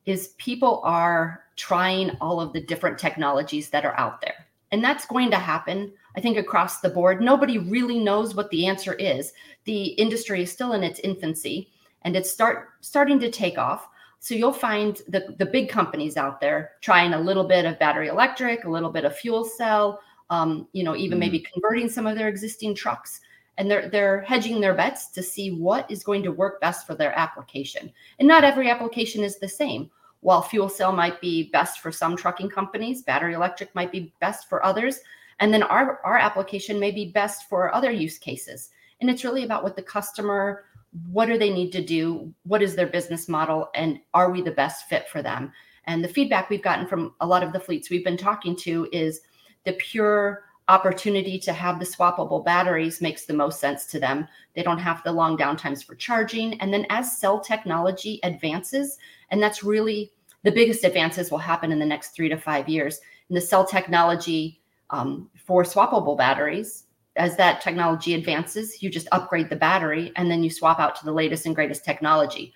is 0.06 0.28
people 0.38 0.80
are 0.82 1.44
trying 1.54 2.10
all 2.20 2.40
of 2.40 2.52
the 2.52 2.60
different 2.60 2.98
technologies 2.98 3.68
that 3.70 3.84
are 3.84 3.98
out 3.98 4.20
there 4.20 4.46
and 4.72 4.82
that's 4.82 5.06
going 5.06 5.30
to 5.30 5.36
happen 5.36 5.92
I 6.16 6.20
think 6.20 6.36
across 6.36 6.80
the 6.80 6.90
board, 6.90 7.20
nobody 7.20 7.58
really 7.58 7.98
knows 7.98 8.34
what 8.34 8.50
the 8.50 8.66
answer 8.66 8.94
is. 8.94 9.32
The 9.64 9.84
industry 9.84 10.42
is 10.42 10.52
still 10.52 10.72
in 10.72 10.82
its 10.82 11.00
infancy 11.00 11.70
and 12.02 12.16
it's 12.16 12.30
start 12.30 12.70
starting 12.80 13.18
to 13.20 13.30
take 13.30 13.58
off. 13.58 13.88
So 14.20 14.34
you'll 14.34 14.52
find 14.52 15.00
the, 15.08 15.34
the 15.38 15.46
big 15.46 15.68
companies 15.68 16.16
out 16.16 16.40
there 16.40 16.72
trying 16.80 17.14
a 17.14 17.20
little 17.20 17.44
bit 17.44 17.64
of 17.64 17.78
battery 17.78 18.08
electric, 18.08 18.64
a 18.64 18.70
little 18.70 18.90
bit 18.90 19.04
of 19.04 19.16
fuel 19.16 19.44
cell, 19.44 20.00
um, 20.30 20.68
you 20.72 20.84
know, 20.84 20.94
even 20.94 21.18
mm 21.18 21.22
maybe 21.22 21.40
converting 21.40 21.88
some 21.88 22.06
of 22.06 22.16
their 22.16 22.28
existing 22.28 22.74
trucks. 22.74 23.20
And 23.58 23.70
they're 23.70 23.88
they're 23.88 24.22
hedging 24.22 24.60
their 24.60 24.74
bets 24.74 25.08
to 25.08 25.22
see 25.22 25.50
what 25.50 25.90
is 25.90 26.04
going 26.04 26.22
to 26.22 26.32
work 26.32 26.60
best 26.60 26.86
for 26.86 26.94
their 26.94 27.16
application. 27.18 27.92
And 28.18 28.26
not 28.26 28.44
every 28.44 28.70
application 28.70 29.22
is 29.22 29.38
the 29.38 29.48
same. 29.48 29.90
While 30.20 30.40
fuel 30.40 30.68
cell 30.68 30.92
might 30.92 31.20
be 31.20 31.50
best 31.50 31.80
for 31.80 31.92
some 31.92 32.16
trucking 32.16 32.48
companies, 32.48 33.02
battery 33.02 33.34
electric 33.34 33.74
might 33.74 33.92
be 33.92 34.12
best 34.20 34.48
for 34.48 34.64
others. 34.64 35.00
And 35.40 35.52
then 35.52 35.62
our, 35.62 36.00
our 36.04 36.18
application 36.18 36.78
may 36.78 36.90
be 36.90 37.10
best 37.10 37.48
for 37.48 37.74
other 37.74 37.90
use 37.90 38.18
cases. 38.18 38.70
And 39.00 39.10
it's 39.10 39.24
really 39.24 39.44
about 39.44 39.62
what 39.62 39.76
the 39.76 39.82
customer 39.82 40.64
what 41.10 41.26
do 41.26 41.38
they 41.38 41.50
need 41.50 41.72
to 41.72 41.82
do? 41.82 42.32
What 42.44 42.62
is 42.62 42.74
their 42.76 42.86
business 42.86 43.28
model? 43.28 43.70
And 43.74 44.00
are 44.12 44.30
we 44.30 44.42
the 44.42 44.50
best 44.50 44.88
fit 44.88 45.08
for 45.08 45.22
them? 45.22 45.52
And 45.84 46.04
the 46.04 46.08
feedback 46.08 46.50
we've 46.50 46.62
gotten 46.62 46.86
from 46.86 47.14
a 47.20 47.26
lot 47.26 47.42
of 47.42 47.52
the 47.52 47.60
fleets 47.60 47.90
we've 47.90 48.04
been 48.04 48.16
talking 48.16 48.54
to 48.56 48.88
is 48.92 49.20
the 49.64 49.72
pure 49.74 50.44
opportunity 50.68 51.38
to 51.38 51.52
have 51.52 51.78
the 51.78 51.84
swappable 51.84 52.44
batteries 52.44 53.00
makes 53.00 53.24
the 53.24 53.34
most 53.34 53.58
sense 53.58 53.86
to 53.86 53.98
them. 53.98 54.28
They 54.54 54.62
don't 54.62 54.78
have 54.78 55.02
the 55.02 55.12
long 55.12 55.36
downtimes 55.36 55.84
for 55.84 55.96
charging. 55.96 56.60
And 56.60 56.72
then 56.72 56.86
as 56.88 57.18
cell 57.18 57.40
technology 57.40 58.20
advances 58.22 58.98
and 59.30 59.42
that's 59.42 59.64
really 59.64 60.12
the 60.44 60.52
biggest 60.52 60.84
advances 60.84 61.30
will 61.30 61.38
happen 61.38 61.72
in 61.72 61.78
the 61.78 61.86
next 61.86 62.10
three 62.10 62.28
to 62.28 62.36
five 62.36 62.68
years 62.68 63.00
in 63.28 63.34
the 63.34 63.40
cell 63.40 63.66
technology 63.66 64.60
um, 64.92 65.30
for 65.34 65.64
swappable 65.64 66.16
batteries 66.16 66.84
as 67.16 67.36
that 67.36 67.60
technology 67.60 68.14
advances, 68.14 68.82
you 68.82 68.90
just 68.90 69.08
upgrade 69.12 69.50
the 69.50 69.56
battery 69.56 70.12
and 70.16 70.30
then 70.30 70.42
you 70.42 70.50
swap 70.50 70.78
out 70.78 70.94
to 70.96 71.04
the 71.04 71.12
latest 71.12 71.46
and 71.46 71.54
greatest 71.54 71.84
technology. 71.84 72.52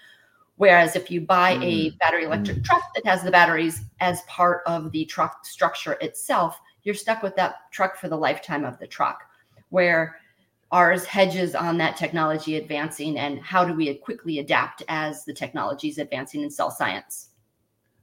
Whereas 0.57 0.97
if 0.97 1.11
you 1.11 1.21
buy 1.21 1.57
mm. 1.57 1.65
a 1.65 1.91
battery 1.99 2.25
electric 2.25 2.59
mm. 2.59 2.65
truck 2.65 2.83
that 2.95 3.05
has 3.05 3.23
the 3.23 3.31
batteries 3.31 3.83
as 4.01 4.23
part 4.23 4.63
of 4.67 4.91
the 4.93 5.05
truck 5.05 5.45
structure 5.45 5.99
itself, 6.01 6.59
you're 6.83 6.95
stuck 6.95 7.23
with 7.23 7.37
that 7.37 7.71
truck 7.73 7.97
for 7.97 8.09
the 8.09 8.17
lifetime 8.17 8.65
of 8.65 8.79
the 8.79 8.87
truck. 8.87 9.25
Where 9.69 10.17
ours 10.73 11.05
hedges 11.05 11.55
on 11.55 11.79
that 11.79 11.97
technology 11.97 12.57
advancing 12.57 13.19
and 13.19 13.39
how 13.41 13.65
do 13.65 13.75
we 13.75 13.93
quickly 13.95 14.39
adapt 14.39 14.83
as 14.89 15.25
the 15.25 15.33
technology 15.33 15.89
is 15.89 15.99
advancing 15.99 16.43
in 16.43 16.51
cell 16.51 16.71
science. 16.71 17.31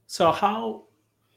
So, 0.06 0.30
how 0.30 0.84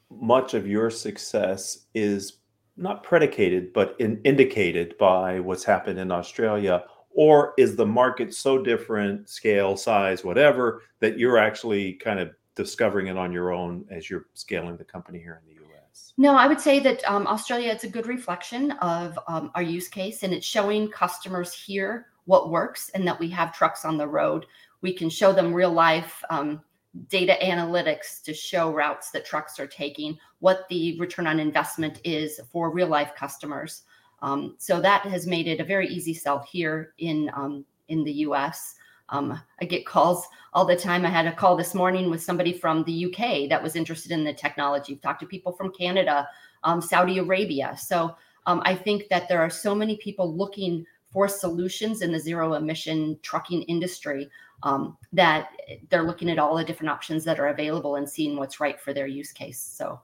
much 0.10 0.54
of 0.54 0.68
your 0.68 0.90
success 0.90 1.86
is 1.94 2.37
not 2.78 3.04
predicated, 3.04 3.74
but 3.74 3.96
in, 4.00 4.22
indicated 4.24 4.98
by 4.98 5.40
what's 5.40 5.64
happened 5.64 6.00
in 6.00 6.12
Australia? 6.12 6.84
Or 7.12 7.54
is 7.58 7.76
the 7.76 7.86
market 7.86 8.34
so 8.34 8.62
different, 8.62 9.28
scale, 9.28 9.76
size, 9.76 10.24
whatever, 10.24 10.84
that 11.00 11.18
you're 11.18 11.40
actually 11.40 11.94
kind 11.94 12.20
of 12.20 12.32
discovering 12.56 13.08
it 13.08 13.18
on 13.18 13.32
your 13.32 13.52
own 13.52 13.86
as 13.90 14.10
you're 14.10 14.28
scaling 14.34 14.78
the 14.78 14.84
company 14.84 15.20
here 15.20 15.42
in 15.42 15.56
the 15.56 15.62
US? 15.66 16.14
No, 16.18 16.36
I 16.36 16.48
would 16.48 16.62
say 16.62 16.80
that 16.80 17.04
um, 17.10 17.26
Australia, 17.26 17.72
it's 17.72 17.84
a 17.84 17.90
good 17.90 18.08
reflection 18.08 18.72
of 18.74 19.18
um, 19.28 19.52
our 19.56 19.64
use 19.64 19.88
case 19.88 20.24
and 20.24 20.34
it's 20.34 20.46
showing 20.46 20.90
customers 20.90 21.54
here 21.54 22.08
what 22.26 22.52
works 22.52 22.90
and 22.94 23.08
that 23.08 23.20
we 23.20 23.30
have 23.30 23.56
trucks 23.56 23.86
on 23.86 23.98
the 23.98 24.08
road. 24.08 24.46
We 24.82 24.94
can 24.94 25.10
show 25.10 25.34
them 25.34 25.54
real 25.54 25.72
life 25.72 26.24
um, 26.30 26.62
data 27.10 27.38
analytics 27.42 28.22
to 28.24 28.34
show 28.34 28.72
routes 28.72 29.12
that 29.12 29.26
trucks 29.26 29.60
are 29.60 29.68
taking, 29.68 30.18
what 30.40 30.68
the 30.70 31.00
return 31.00 31.28
on 31.28 31.40
investment 31.40 32.00
is 32.04 32.40
for 32.52 32.72
real 32.72 32.88
life 32.88 33.14
customers. 33.16 33.84
Um, 34.22 34.56
so 34.58 34.82
that 34.82 35.04
has 35.04 35.28
made 35.28 35.48
it 35.48 35.60
a 35.60 35.66
very 35.66 35.88
easy 35.88 36.14
sell 36.14 36.40
here 36.40 36.94
in 36.98 37.30
um, 37.36 37.66
in 37.88 38.04
the 38.04 38.12
U.S. 38.14 38.76
Um, 39.10 39.40
I 39.62 39.66
get 39.66 39.86
calls 39.86 40.28
all 40.54 40.66
the 40.66 40.76
time. 40.76 41.06
I 41.06 41.10
had 41.10 41.28
a 41.28 41.36
call 41.36 41.56
this 41.56 41.74
morning 41.74 42.10
with 42.10 42.22
somebody 42.22 42.52
from 42.52 42.84
the 42.84 43.06
UK 43.06 43.48
that 43.50 43.62
was 43.62 43.76
interested 43.76 44.12
in 44.12 44.24
the 44.24 44.34
technology. 44.34 44.94
I've 44.94 45.02
talked 45.02 45.22
to 45.22 45.28
people 45.28 45.54
from 45.54 45.72
Canada, 45.72 46.28
um, 46.64 46.82
Saudi 46.82 47.20
Arabia. 47.20 47.76
So 47.78 48.16
um, 48.48 48.62
I 48.66 48.76
think 48.76 49.08
that 49.10 49.30
there 49.30 49.42
are 49.42 49.50
so 49.50 49.74
many 49.74 49.98
people 49.98 50.36
looking 50.36 50.86
for 51.12 51.28
solutions 51.28 52.02
in 52.02 52.12
the 52.12 52.20
zero 52.20 52.56
emission 52.56 53.18
trucking 53.22 53.64
industry 53.64 54.30
um, 54.64 54.98
that 55.14 55.50
they're 55.90 56.04
looking 56.04 56.30
at 56.30 56.40
all 56.40 56.56
the 56.56 56.64
different 56.64 56.90
options 56.90 57.24
that 57.24 57.40
are 57.40 57.48
available 57.48 57.96
and 57.96 58.10
seeing 58.10 58.38
what's 58.38 58.60
right 58.60 58.80
for 58.80 58.94
their 58.94 59.08
use 59.08 59.32
case. 59.32 59.60
So 59.60 60.00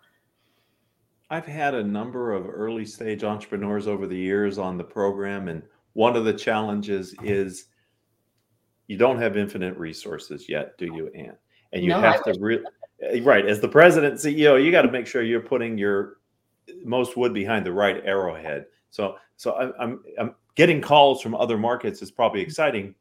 I've 1.29 1.45
had 1.45 1.74
a 1.74 1.83
number 1.83 2.33
of 2.33 2.48
early 2.48 2.86
stage 2.86 3.24
entrepreneurs 3.24 3.88
over 3.88 4.05
the 4.05 4.17
years 4.17 4.57
on 4.57 4.77
the 4.77 4.83
program, 4.83 5.48
and 5.48 5.63
one 5.93 6.15
of 6.15 6.25
the 6.25 6.33
challenges 6.33 7.15
is 7.24 7.65
you 8.88 8.98
don't 8.98 9.19
have 9.19 9.38
infinite 9.38 9.77
resources 9.77 10.48
yet, 10.48 10.77
do 10.77 10.86
you, 10.86 11.07
Anne? 11.15 11.38
And 11.72 11.81
you 11.81 11.89
no, 11.89 12.01
have 12.01 12.22
I 12.25 12.31
to 12.31 12.39
really 12.39 12.63
right 13.22 13.45
as 13.45 13.60
the 13.60 13.67
president 13.67 14.15
CEO, 14.15 14.63
you 14.63 14.72
got 14.72 14.83
to 14.83 14.91
make 14.91 15.07
sure 15.07 15.24
you're 15.24 15.41
putting 15.41 15.77
your 15.77 16.17
most 16.83 17.17
wood 17.17 17.33
behind 17.33 17.65
the 17.65 17.72
right 17.72 18.01
arrowhead. 18.05 18.65
So, 18.89 19.15
so 19.36 19.55
I'm, 19.55 19.74
I'm, 19.79 20.03
I'm 20.19 20.36
getting 20.55 20.81
calls 20.81 21.22
from 21.22 21.36
other 21.36 21.57
markets 21.57 22.01
is 22.01 22.12
probably 22.12 22.41
exciting, 22.41 22.93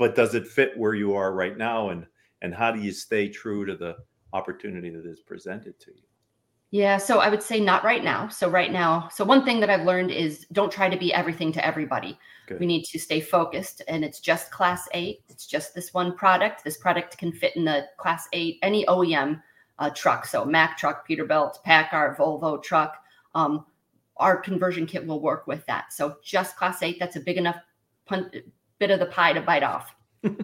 but 0.00 0.14
does 0.14 0.34
it 0.34 0.48
fit 0.48 0.76
where 0.78 0.94
you 0.94 1.14
are 1.14 1.34
right 1.34 1.58
now? 1.58 1.90
And 1.90 2.06
and 2.40 2.54
how 2.54 2.72
do 2.72 2.80
you 2.80 2.90
stay 2.90 3.28
true 3.28 3.66
to 3.66 3.76
the 3.76 3.98
opportunity 4.32 4.88
that 4.88 5.04
is 5.04 5.20
presented 5.20 5.78
to 5.78 5.90
you? 5.90 6.02
Yeah 6.70 6.96
so 6.96 7.18
i 7.18 7.28
would 7.28 7.42
say 7.42 7.60
not 7.60 7.84
right 7.84 8.02
now. 8.02 8.26
So 8.28 8.48
right 8.48 8.72
now 8.72 9.10
so 9.12 9.24
one 9.24 9.44
thing 9.44 9.60
that 9.60 9.68
i've 9.68 9.84
learned 9.84 10.10
is 10.10 10.46
don't 10.52 10.72
try 10.72 10.88
to 10.88 10.96
be 10.96 11.12
everything 11.12 11.52
to 11.52 11.64
everybody. 11.64 12.18
Good. 12.46 12.60
we 12.60 12.66
need 12.66 12.84
to 12.84 12.98
stay 12.98 13.20
focused 13.20 13.82
and 13.88 14.02
it's 14.02 14.20
just 14.20 14.50
class 14.50 14.88
8 14.94 15.22
it's 15.28 15.46
just 15.46 15.74
this 15.74 15.92
one 15.92 16.16
product. 16.16 16.64
This 16.64 16.78
product 16.78 17.18
can 17.18 17.30
fit 17.30 17.54
in 17.54 17.66
the 17.66 17.86
class 17.98 18.26
8 18.32 18.58
any 18.62 18.86
oem 18.86 19.42
uh, 19.78 19.90
truck. 19.90 20.24
So 20.24 20.46
mack 20.46 20.78
truck 20.78 21.06
peterbilt 21.06 21.62
packard 21.62 22.16
volvo 22.16 22.62
truck 22.62 23.02
um, 23.34 23.66
our 24.16 24.36
conversion 24.38 24.86
kit 24.86 25.06
will 25.06 25.20
work 25.20 25.46
with 25.46 25.64
that. 25.66 25.92
So 25.92 26.16
just 26.24 26.56
class 26.56 26.82
8 26.82 26.98
that's 26.98 27.16
a 27.16 27.20
big 27.20 27.36
enough 27.36 27.60
pun- 28.06 28.30
bit 28.80 28.90
of 28.90 28.98
the 28.98 29.06
pie 29.06 29.32
to 29.32 29.40
bite 29.40 29.62
off. 29.62 29.94
and 30.24 30.36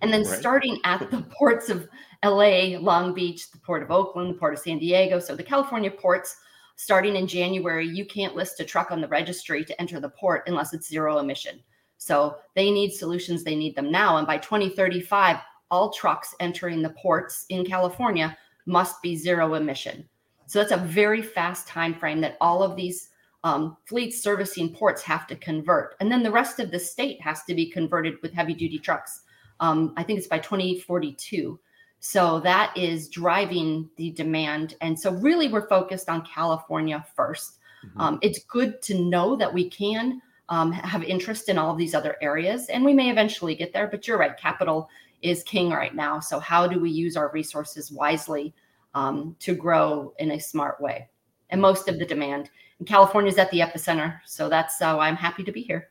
then 0.00 0.22
right. 0.22 0.38
starting 0.38 0.80
at 0.84 1.10
the 1.10 1.20
ports 1.38 1.68
of 1.68 1.86
LA, 2.24 2.78
Long 2.78 3.12
Beach, 3.12 3.50
the 3.50 3.58
port 3.58 3.82
of 3.82 3.90
Oakland, 3.90 4.34
the 4.34 4.38
port 4.38 4.54
of 4.54 4.60
San 4.60 4.78
Diego. 4.78 5.18
So 5.18 5.36
the 5.36 5.42
California 5.42 5.90
ports, 5.90 6.36
starting 6.76 7.16
in 7.16 7.26
January, 7.26 7.86
you 7.86 8.06
can't 8.06 8.34
list 8.34 8.60
a 8.60 8.64
truck 8.64 8.90
on 8.90 9.02
the 9.02 9.08
registry 9.08 9.64
to 9.64 9.78
enter 9.78 10.00
the 10.00 10.08
port 10.08 10.44
unless 10.46 10.72
it's 10.72 10.88
zero 10.88 11.18
emission. 11.18 11.60
So 11.98 12.36
they 12.54 12.70
need 12.70 12.92
solutions, 12.92 13.42
they 13.42 13.56
need 13.56 13.74
them 13.74 13.90
now. 13.90 14.16
And 14.16 14.26
by 14.26 14.38
2035, 14.38 15.36
all 15.70 15.92
trucks 15.92 16.34
entering 16.40 16.82
the 16.82 16.90
ports 16.90 17.46
in 17.48 17.64
California 17.64 18.36
must 18.66 19.02
be 19.02 19.16
zero 19.16 19.54
emission. 19.54 20.08
So 20.46 20.60
that's 20.60 20.72
a 20.72 20.76
very 20.76 21.22
fast 21.22 21.66
time 21.66 21.94
frame 21.94 22.20
that 22.20 22.36
all 22.40 22.62
of 22.62 22.76
these 22.76 23.10
um, 23.46 23.76
fleets 23.84 24.20
servicing 24.20 24.74
ports 24.74 25.02
have 25.02 25.24
to 25.28 25.36
convert. 25.36 25.94
And 26.00 26.10
then 26.10 26.24
the 26.24 26.32
rest 26.32 26.58
of 26.58 26.72
the 26.72 26.80
state 26.80 27.20
has 27.20 27.44
to 27.44 27.54
be 27.54 27.70
converted 27.70 28.14
with 28.20 28.32
heavy 28.32 28.54
duty 28.54 28.80
trucks. 28.80 29.20
Um, 29.60 29.94
I 29.96 30.02
think 30.02 30.18
it's 30.18 30.26
by 30.26 30.40
2042. 30.40 31.56
So 32.00 32.40
that 32.40 32.76
is 32.76 33.08
driving 33.08 33.88
the 33.94 34.10
demand. 34.10 34.74
And 34.80 34.98
so, 34.98 35.12
really, 35.12 35.48
we're 35.48 35.68
focused 35.68 36.08
on 36.08 36.26
California 36.26 37.06
1st 37.16 37.52
mm-hmm. 37.86 38.00
um, 38.00 38.18
it's 38.20 38.42
good 38.44 38.82
to 38.82 38.98
know 38.98 39.36
that 39.36 39.54
we 39.54 39.70
can 39.70 40.20
um, 40.48 40.72
have 40.72 41.04
interest 41.04 41.48
in 41.48 41.56
all 41.56 41.70
of 41.70 41.78
these 41.78 41.94
other 41.94 42.16
areas, 42.20 42.68
and 42.68 42.84
we 42.84 42.94
may 42.94 43.10
eventually 43.10 43.54
get 43.54 43.72
there. 43.72 43.86
But 43.86 44.08
you're 44.08 44.18
right, 44.18 44.36
capital 44.36 44.88
is 45.22 45.44
king 45.44 45.70
right 45.70 45.94
now. 45.94 46.18
So, 46.18 46.40
how 46.40 46.66
do 46.66 46.80
we 46.80 46.90
use 46.90 47.16
our 47.16 47.30
resources 47.30 47.92
wisely 47.92 48.54
um, 48.94 49.36
to 49.38 49.54
grow 49.54 50.14
in 50.18 50.32
a 50.32 50.40
smart 50.40 50.80
way? 50.80 51.08
And 51.50 51.60
most 51.60 51.88
of 51.88 52.00
the 52.00 52.06
demand 52.06 52.50
and 52.78 52.86
California 52.86 53.30
is 53.30 53.38
at 53.38 53.50
the 53.50 53.60
epicenter. 53.60 54.18
So 54.24 54.48
that's 54.48 54.80
uh, 54.82 54.94
why 54.94 55.08
I'm 55.08 55.16
happy 55.16 55.44
to 55.44 55.52
be 55.52 55.62
here. 55.62 55.88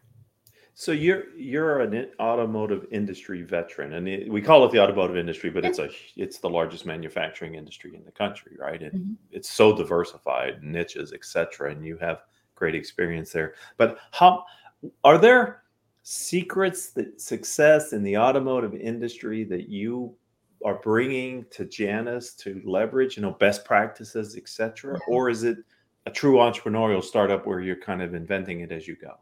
So 0.77 0.91
you're 0.91 1.33
you're 1.37 1.79
an 1.79 2.09
automotive 2.19 2.85
industry 2.91 3.43
veteran, 3.43 3.93
and 3.93 4.09
it, 4.09 4.29
we 4.29 4.41
call 4.41 4.65
it 4.65 4.73
the 4.73 4.83
automotive 4.83 5.15
industry, 5.15 5.49
but 5.49 5.63
it's 5.63 5.79
a 5.79 5.89
it's 6.17 6.39
the 6.39 6.49
largest 6.49 6.85
manufacturing 6.85 7.55
industry 7.55 7.95
in 7.95 8.03
the 8.03 8.11
country, 8.11 8.57
right? 8.59 8.81
And 8.81 8.91
mm-hmm. 8.91 9.13
it's 9.31 9.49
so 9.49 9.73
diversified, 9.73 10.61
niches, 10.63 11.13
etc. 11.13 11.71
And 11.71 11.85
you 11.85 11.97
have 11.99 12.23
great 12.55 12.75
experience 12.75 13.31
there. 13.31 13.53
But 13.77 13.99
how 14.11 14.43
are 15.05 15.17
there 15.17 15.63
secrets 16.03 16.91
that 16.91 17.21
success 17.21 17.93
in 17.93 18.03
the 18.03 18.17
automotive 18.17 18.75
industry 18.75 19.45
that 19.45 19.69
you 19.69 20.13
are 20.65 20.75
bringing 20.75 21.45
to 21.51 21.65
Janus 21.65 22.33
to 22.33 22.61
leverage, 22.65 23.15
you 23.15 23.21
know, 23.21 23.31
best 23.31 23.63
practices, 23.63 24.35
etc. 24.35 24.95
Mm-hmm. 24.95 25.11
Or 25.11 25.29
is 25.29 25.43
it 25.43 25.57
a 26.05 26.11
true 26.11 26.35
entrepreneurial 26.37 27.03
startup 27.03 27.45
where 27.47 27.59
you're 27.59 27.75
kind 27.75 28.01
of 28.01 28.13
inventing 28.13 28.59
it 28.59 28.71
as 28.71 28.87
you 28.87 28.95
go? 28.95 29.15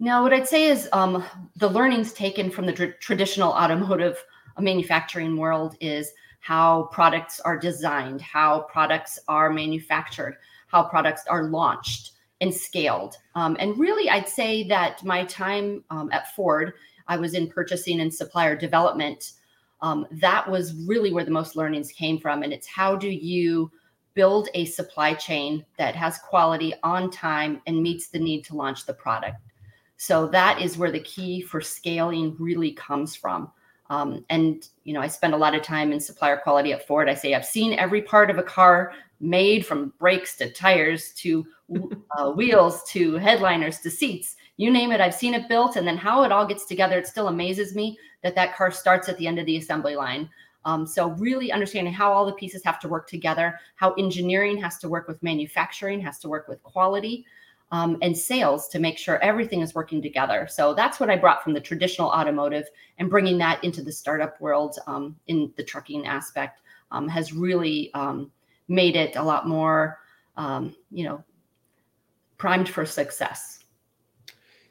Now, 0.00 0.22
what 0.22 0.32
I'd 0.32 0.46
say 0.46 0.66
is 0.66 0.88
um, 0.92 1.24
the 1.56 1.68
learnings 1.68 2.12
taken 2.12 2.50
from 2.50 2.66
the 2.66 2.72
tr- 2.72 2.98
traditional 3.00 3.50
automotive 3.50 4.22
manufacturing 4.60 5.36
world 5.36 5.76
is 5.80 6.12
how 6.40 6.84
products 6.92 7.40
are 7.40 7.58
designed, 7.58 8.20
how 8.20 8.60
products 8.70 9.18
are 9.26 9.50
manufactured, 9.50 10.36
how 10.68 10.84
products 10.84 11.24
are 11.28 11.44
launched 11.44 12.12
and 12.40 12.54
scaled. 12.54 13.16
Um, 13.34 13.56
and 13.58 13.76
really, 13.76 14.08
I'd 14.08 14.28
say 14.28 14.62
that 14.68 15.04
my 15.04 15.24
time 15.24 15.82
um, 15.90 16.10
at 16.12 16.32
Ford, 16.36 16.74
I 17.08 17.16
was 17.16 17.34
in 17.34 17.48
purchasing 17.48 18.00
and 18.00 18.14
supplier 18.14 18.54
development. 18.54 19.32
um, 19.80 20.06
that 20.10 20.48
was 20.48 20.74
really 20.86 21.12
where 21.12 21.24
the 21.24 21.30
most 21.30 21.56
learnings 21.56 21.92
came 21.92 22.18
from. 22.18 22.42
And 22.42 22.52
it's 22.52 22.66
how 22.66 22.96
do 22.96 23.08
you 23.08 23.70
build 24.18 24.48
a 24.54 24.64
supply 24.64 25.14
chain 25.14 25.64
that 25.76 25.94
has 25.94 26.18
quality 26.18 26.74
on 26.82 27.08
time 27.08 27.62
and 27.68 27.80
meets 27.80 28.08
the 28.08 28.18
need 28.18 28.44
to 28.44 28.56
launch 28.56 28.84
the 28.84 28.92
product. 28.92 29.36
So 29.96 30.26
that 30.26 30.60
is 30.60 30.76
where 30.76 30.90
the 30.90 30.98
key 30.98 31.40
for 31.40 31.60
scaling 31.60 32.34
really 32.36 32.72
comes 32.72 33.14
from. 33.14 33.52
Um, 33.90 34.24
and 34.28 34.66
you 34.82 34.92
know, 34.92 35.00
I 35.00 35.06
spend 35.06 35.34
a 35.34 35.36
lot 35.36 35.54
of 35.54 35.62
time 35.62 35.92
in 35.92 36.00
supplier 36.00 36.36
quality 36.36 36.72
at 36.72 36.84
Ford. 36.84 37.08
I 37.08 37.14
say 37.14 37.32
I've 37.32 37.44
seen 37.44 37.78
every 37.78 38.02
part 38.02 38.28
of 38.28 38.38
a 38.38 38.42
car 38.42 38.92
made 39.20 39.64
from 39.64 39.92
brakes 40.00 40.36
to 40.38 40.50
tires 40.50 41.12
to 41.18 41.46
uh, 42.18 42.32
wheels 42.32 42.82
to 42.90 43.14
headliners 43.18 43.78
to 43.82 43.90
seats. 43.90 44.34
You 44.56 44.72
name 44.72 44.90
it, 44.90 45.00
I've 45.00 45.14
seen 45.14 45.34
it 45.34 45.48
built. 45.48 45.76
And 45.76 45.86
then 45.86 45.96
how 45.96 46.24
it 46.24 46.32
all 46.32 46.44
gets 46.44 46.66
together, 46.66 46.98
it 46.98 47.06
still 47.06 47.28
amazes 47.28 47.76
me 47.76 47.96
that 48.24 48.34
that 48.34 48.56
car 48.56 48.72
starts 48.72 49.08
at 49.08 49.16
the 49.16 49.28
end 49.28 49.38
of 49.38 49.46
the 49.46 49.58
assembly 49.58 49.94
line. 49.94 50.28
Um, 50.64 50.86
so 50.86 51.10
really 51.12 51.52
understanding 51.52 51.92
how 51.92 52.12
all 52.12 52.26
the 52.26 52.32
pieces 52.32 52.62
have 52.64 52.80
to 52.80 52.88
work 52.88 53.08
together, 53.08 53.58
how 53.76 53.92
engineering 53.94 54.60
has 54.60 54.78
to 54.78 54.88
work 54.88 55.08
with 55.08 55.22
manufacturing, 55.22 56.00
has 56.00 56.18
to 56.20 56.28
work 56.28 56.48
with 56.48 56.62
quality, 56.62 57.24
um, 57.70 57.98
and 58.02 58.16
sales 58.16 58.68
to 58.68 58.78
make 58.78 58.98
sure 58.98 59.22
everything 59.22 59.60
is 59.60 59.74
working 59.74 60.00
together. 60.00 60.46
So 60.50 60.74
that's 60.74 60.98
what 61.00 61.10
I 61.10 61.16
brought 61.16 61.44
from 61.44 61.52
the 61.52 61.60
traditional 61.60 62.08
automotive 62.08 62.66
and 62.98 63.10
bringing 63.10 63.38
that 63.38 63.62
into 63.62 63.82
the 63.82 63.92
startup 63.92 64.40
world 64.40 64.78
um, 64.86 65.16
in 65.26 65.52
the 65.56 65.64
trucking 65.64 66.06
aspect 66.06 66.60
um, 66.90 67.08
has 67.08 67.32
really 67.32 67.92
um, 67.94 68.30
made 68.68 68.96
it 68.96 69.16
a 69.16 69.22
lot 69.22 69.46
more, 69.46 69.98
um, 70.36 70.74
you 70.90 71.04
know, 71.04 71.22
primed 72.38 72.68
for 72.68 72.86
success. 72.86 73.64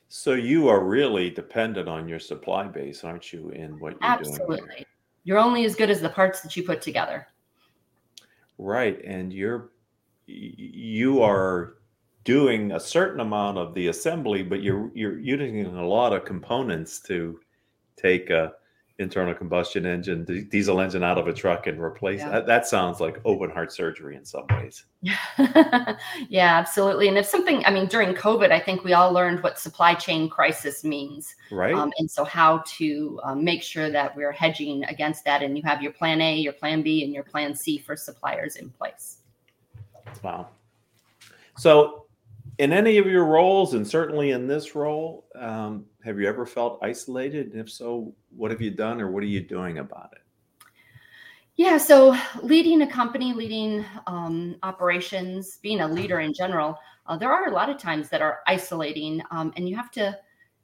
So 0.09 0.33
you 0.33 0.69
are 0.69 0.83
really 0.83 1.29
dependent 1.29 1.89
on 1.89 2.07
your 2.07 2.19
supply 2.19 2.65
base, 2.67 3.03
aren't 3.03 3.33
you, 3.33 3.49
in 3.49 3.77
what 3.79 3.93
you're 3.93 4.09
Absolutely. 4.09 4.57
doing? 4.57 4.85
You're 5.27 5.39
only 5.39 5.65
as 5.65 5.75
good 5.75 5.89
as 5.89 5.99
the 5.99 6.07
parts 6.07 6.39
that 6.39 6.55
you 6.55 6.63
put 6.63 6.81
together. 6.81 7.27
Right, 8.57 9.03
and 9.03 9.33
you're 9.33 9.71
you 10.25 11.21
are 11.21 11.79
doing 12.23 12.71
a 12.71 12.79
certain 12.79 13.19
amount 13.19 13.57
of 13.57 13.73
the 13.73 13.87
assembly, 13.87 14.41
but 14.41 14.63
you're 14.63 14.89
you're 14.93 15.19
using 15.19 15.65
a 15.65 15.85
lot 15.85 16.13
of 16.13 16.23
components 16.23 17.01
to 17.07 17.41
take 17.97 18.29
a 18.29 18.53
internal 18.99 19.33
combustion 19.33 19.85
engine, 19.85 20.25
diesel 20.49 20.81
engine 20.81 21.03
out 21.03 21.19
of 21.19 21.27
a 21.27 21.33
truck 21.33 21.67
and 21.67 21.79
replace 21.79 22.19
yeah. 22.19 22.29
that. 22.29 22.47
That 22.47 22.67
sounds 22.67 22.99
like 22.99 23.21
open 23.25 23.51
heart 23.51 23.71
surgery 23.71 24.15
in 24.15 24.25
some 24.25 24.45
ways. 24.49 24.85
yeah, 25.01 26.57
absolutely. 26.57 27.07
And 27.07 27.17
if 27.17 27.27
something, 27.27 27.63
I 27.65 27.71
mean, 27.71 27.85
during 27.85 28.15
COVID, 28.15 28.51
I 28.51 28.59
think 28.59 28.83
we 28.83 28.93
all 28.93 29.11
learned 29.11 29.43
what 29.43 29.59
supply 29.59 29.93
chain 29.93 30.29
crisis 30.29 30.83
means. 30.83 31.35
Right. 31.51 31.75
Um, 31.75 31.91
and 31.99 32.09
so 32.09 32.23
how 32.23 32.63
to 32.77 33.19
um, 33.23 33.43
make 33.43 33.61
sure 33.61 33.91
that 33.91 34.15
we're 34.15 34.31
hedging 34.31 34.83
against 34.85 35.23
that. 35.25 35.43
And 35.43 35.55
you 35.55 35.63
have 35.63 35.83
your 35.83 35.91
plan 35.91 36.19
A, 36.19 36.35
your 36.35 36.53
plan 36.53 36.81
B, 36.81 37.03
and 37.03 37.13
your 37.13 37.23
plan 37.23 37.53
C 37.53 37.77
for 37.77 37.95
suppliers 37.95 38.55
in 38.55 38.71
place. 38.71 39.19
Wow. 40.23 40.47
So 41.55 42.06
in 42.59 42.73
any 42.73 42.97
of 42.97 43.05
your 43.05 43.25
roles, 43.25 43.73
and 43.73 43.87
certainly 43.87 44.31
in 44.31 44.47
this 44.47 44.75
role, 44.75 45.27
um, 45.35 45.85
have 46.03 46.19
you 46.19 46.27
ever 46.27 46.45
felt 46.45 46.79
isolated? 46.81 47.51
And 47.51 47.61
if 47.61 47.69
so, 47.69 48.13
what 48.35 48.51
have 48.51 48.61
you 48.61 48.71
done 48.71 48.99
or 48.99 49.11
what 49.11 49.23
are 49.23 49.27
you 49.27 49.41
doing 49.41 49.77
about 49.77 50.09
it? 50.13 50.21
Yeah, 51.55 51.77
so 51.77 52.15
leading 52.41 52.83
a 52.83 52.87
company, 52.87 53.33
leading 53.33 53.83
um, 54.05 54.57
operations, 54.61 55.57
being 55.57 55.81
a 55.81 55.87
leader 55.87 56.19
in 56.19 56.33
general, 56.33 56.77
uh, 57.07 57.17
there 57.17 57.31
are 57.31 57.47
a 57.47 57.53
lot 57.53 57.69
of 57.69 57.77
times 57.77 58.09
that 58.09 58.21
are 58.21 58.39
isolating, 58.47 59.21
um, 59.31 59.53
and 59.55 59.67
you 59.67 59.75
have 59.75 59.91
to 59.91 60.17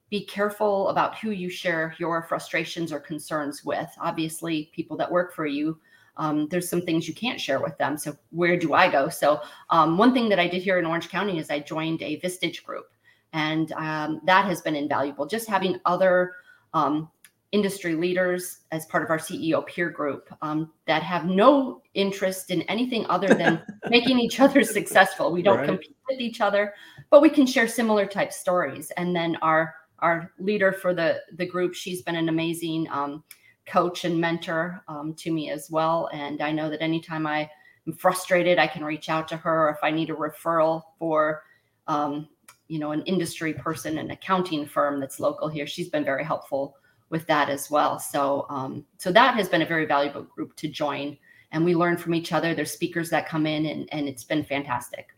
be 0.10 0.26
careful 0.26 0.90
about 0.90 1.18
who 1.18 1.32
you 1.32 1.50
share 1.50 1.96
your 1.98 2.22
frustrations 2.24 2.92
or 2.92 3.00
concerns 3.00 3.66
with. 3.66 3.90
Obviously, 4.00 4.70
people 4.76 4.96
that 4.98 5.12
work 5.12 5.34
for 5.34 5.48
you 5.48 5.80
um, 6.18 6.48
there's 6.50 6.70
some 6.70 6.82
things 6.82 7.08
you 7.08 7.14
can't 7.14 7.40
share 7.40 7.62
with 7.62 7.78
them. 7.78 7.98
So 7.98 8.16
where 8.30 8.58
do 8.58 8.74
I 8.74 8.90
go? 8.90 9.10
So 9.10 9.42
um, 9.70 9.98
one 9.98 10.14
thing 10.14 10.30
that 10.30 10.40
I 10.40 10.48
did 10.48 10.62
here 10.62 10.80
in 10.80 10.86
Orange 10.86 11.10
County 11.10 11.40
is 11.40 11.50
I 11.50 11.60
joined 11.60 12.02
a 12.02 12.20
Vistage 12.20 12.64
group, 12.64 12.86
and 13.34 13.72
um, 13.74 14.22
that 14.26 14.46
has 14.46 14.62
been 14.62 14.76
invaluable. 14.76 15.26
Just 15.26 15.48
having 15.48 15.80
other 15.86 16.34
um, 16.74 17.10
industry 17.54 17.94
leaders 17.94 18.62
as 18.72 18.86
part 18.88 19.04
of 19.04 19.12
our 19.12 19.20
CEO 19.20 19.66
peer 19.66 19.90
group 19.90 20.28
um, 20.42 20.72
that 20.88 21.04
have 21.04 21.26
no 21.26 21.82
interest 21.94 22.50
in 22.50 22.64
anything 22.64 23.06
other 23.10 23.28
than 23.28 23.62
making 23.90 24.20
each 24.20 24.40
other 24.40 24.64
successful. 24.64 25.32
We 25.32 25.44
don't 25.44 25.60
right. 25.60 25.68
compete 25.68 25.96
with 26.10 26.20
each 26.20 26.42
other, 26.42 26.74
but 27.12 27.22
we 27.22 27.30
can 27.30 27.46
share 27.46 27.68
similar 27.68 28.08
type 28.08 28.34
stories. 28.34 28.92
And 28.98 29.16
then 29.16 29.38
our 29.42 29.76
our 30.00 30.32
leader 30.38 30.74
for 30.74 30.94
the 30.94 31.22
the 31.38 31.46
group, 31.46 31.76
she's 31.76 32.02
been 32.02 32.16
an 32.16 32.28
amazing 32.28 32.88
um, 32.92 33.24
coach 33.66 34.06
and 34.06 34.20
mentor 34.20 34.84
um, 34.88 35.14
to 35.16 35.32
me 35.32 35.50
as 35.50 35.70
well. 35.72 36.10
And 36.14 36.42
I 36.42 36.52
know 36.52 36.70
that 36.70 36.82
anytime 36.82 37.26
I 37.26 37.50
am 37.88 37.94
frustrated, 37.94 38.60
I 38.60 38.68
can 38.68 38.84
reach 38.84 39.10
out 39.10 39.28
to 39.30 39.38
her. 39.38 39.70
If 39.70 39.84
I 39.84 39.92
need 39.92 40.10
a 40.10 40.16
referral 40.16 40.84
for, 41.00 41.44
um, 41.88 42.28
you 42.68 42.80
know, 42.80 42.92
an 42.92 43.04
industry 43.04 43.54
person, 43.54 43.98
an 43.98 44.12
accounting 44.12 44.66
firm 44.66 45.00
that's 45.00 45.20
local 45.20 45.48
here, 45.48 45.68
she's 45.68 45.90
been 45.90 46.04
very 46.04 46.24
helpful 46.24 46.76
with 47.10 47.26
that 47.28 47.50
as 47.50 47.70
well. 47.70 48.00
So, 48.00 48.46
um, 48.50 48.86
so 48.98 49.12
that 49.12 49.36
has 49.36 49.48
been 49.48 49.62
a 49.62 49.68
very 49.68 49.86
valuable 49.86 50.24
group 50.24 50.56
to 50.58 50.68
join, 50.68 51.18
and 51.52 51.64
we 51.64 51.76
learn 51.76 51.96
from 51.96 52.16
each 52.16 52.34
other. 52.34 52.56
There's 52.56 52.72
speakers 52.72 53.10
that 53.12 53.30
come 53.30 53.46
in, 53.46 53.68
and 53.68 53.88
and 53.94 54.08
it's 54.08 54.24
been 54.24 54.44
fantastic. 54.44 55.10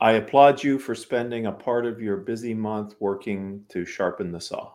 I 0.00 0.12
applaud 0.12 0.64
you 0.64 0.78
for 0.78 0.94
spending 0.94 1.46
a 1.46 1.52
part 1.52 1.84
of 1.84 2.00
your 2.00 2.16
busy 2.16 2.54
month 2.54 2.94
working 3.00 3.62
to 3.68 3.84
sharpen 3.84 4.32
the 4.32 4.40
saw. 4.40 4.72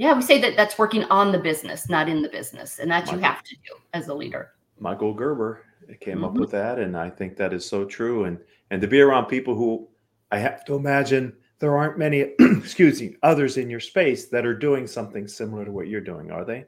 Yeah, 0.00 0.14
we 0.14 0.22
say 0.22 0.40
that 0.40 0.56
that's 0.56 0.78
working 0.78 1.04
on 1.04 1.30
the 1.30 1.38
business, 1.38 1.90
not 1.90 2.08
in 2.08 2.22
the 2.22 2.30
business, 2.30 2.78
and 2.78 2.90
that 2.90 3.04
Michael, 3.04 3.18
you 3.18 3.22
have 3.22 3.42
to 3.42 3.54
do 3.56 3.74
as 3.92 4.08
a 4.08 4.14
leader. 4.14 4.52
Michael 4.78 5.12
Gerber 5.12 5.62
came 6.00 6.16
mm-hmm. 6.16 6.24
up 6.24 6.32
with 6.32 6.50
that, 6.52 6.78
and 6.78 6.96
I 6.96 7.10
think 7.10 7.36
that 7.36 7.52
is 7.52 7.68
so 7.68 7.84
true. 7.84 8.24
And 8.24 8.38
and 8.70 8.80
to 8.80 8.88
be 8.88 9.02
around 9.02 9.26
people 9.26 9.54
who 9.54 9.86
I 10.30 10.38
have 10.38 10.64
to 10.64 10.74
imagine 10.74 11.36
there 11.58 11.76
aren't 11.76 11.98
many, 11.98 12.20
excuse 12.40 13.02
me, 13.02 13.16
others 13.22 13.58
in 13.58 13.68
your 13.68 13.78
space 13.78 14.30
that 14.30 14.46
are 14.46 14.54
doing 14.54 14.86
something 14.86 15.28
similar 15.28 15.66
to 15.66 15.70
what 15.70 15.88
you're 15.88 16.00
doing, 16.00 16.30
are 16.30 16.46
they? 16.46 16.64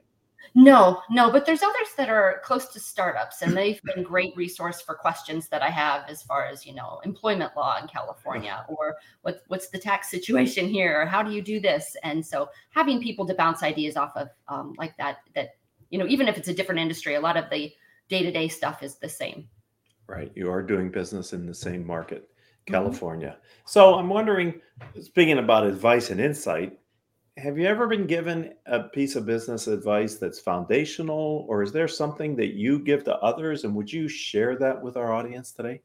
No, 0.55 1.01
no, 1.09 1.31
but 1.31 1.45
there's 1.45 1.63
others 1.63 1.93
that 1.97 2.09
are 2.09 2.41
close 2.43 2.67
to 2.67 2.79
startups, 2.79 3.41
and 3.41 3.57
they've 3.57 3.81
been 3.83 4.03
great 4.03 4.35
resource 4.35 4.81
for 4.81 4.93
questions 4.93 5.47
that 5.49 5.63
I 5.63 5.69
have 5.69 6.07
as 6.07 6.21
far 6.21 6.45
as 6.45 6.65
you 6.65 6.75
know 6.75 7.01
employment 7.03 7.53
law 7.55 7.79
in 7.81 7.87
California, 7.87 8.65
or 8.67 8.97
what 9.21 9.41
what's 9.47 9.69
the 9.69 9.79
tax 9.79 10.11
situation 10.11 10.67
here, 10.67 11.01
or 11.01 11.05
how 11.05 11.23
do 11.23 11.31
you 11.31 11.41
do 11.41 11.59
this? 11.59 11.95
And 12.03 12.25
so 12.25 12.49
having 12.69 13.01
people 13.01 13.25
to 13.25 13.33
bounce 13.33 13.63
ideas 13.63 13.97
off 13.97 14.15
of 14.15 14.29
um, 14.47 14.75
like 14.77 14.95
that, 14.97 15.17
that 15.33 15.55
you 15.89 15.97
know, 15.97 16.07
even 16.07 16.27
if 16.27 16.37
it's 16.37 16.49
a 16.49 16.53
different 16.53 16.81
industry, 16.81 17.15
a 17.15 17.21
lot 17.21 17.37
of 17.37 17.49
the 17.49 17.73
day 18.09 18.21
to 18.23 18.31
day 18.31 18.47
stuff 18.47 18.83
is 18.83 18.95
the 18.95 19.09
same. 19.09 19.47
Right, 20.05 20.31
you 20.35 20.51
are 20.51 20.61
doing 20.61 20.91
business 20.91 21.33
in 21.33 21.45
the 21.45 21.53
same 21.53 21.85
market, 21.85 22.23
mm-hmm. 22.23 22.73
California. 22.73 23.29
Mm-hmm. 23.29 23.61
So 23.65 23.95
I'm 23.95 24.09
wondering, 24.09 24.61
speaking 25.01 25.39
about 25.39 25.65
advice 25.65 26.11
and 26.11 26.19
insight 26.19 26.77
have 27.37 27.57
you 27.57 27.65
ever 27.65 27.87
been 27.87 28.05
given 28.05 28.53
a 28.67 28.83
piece 28.83 29.15
of 29.15 29.25
business 29.25 29.67
advice 29.67 30.15
that's 30.15 30.39
foundational, 30.39 31.45
or 31.49 31.63
is 31.63 31.71
there 31.71 31.87
something 31.87 32.35
that 32.35 32.53
you 32.53 32.79
give 32.79 33.03
to 33.05 33.15
others? 33.17 33.63
And 33.63 33.73
would 33.75 33.91
you 33.91 34.07
share 34.07 34.55
that 34.57 34.79
with 34.79 34.97
our 34.97 35.11
audience 35.11 35.51
today? 35.51 35.81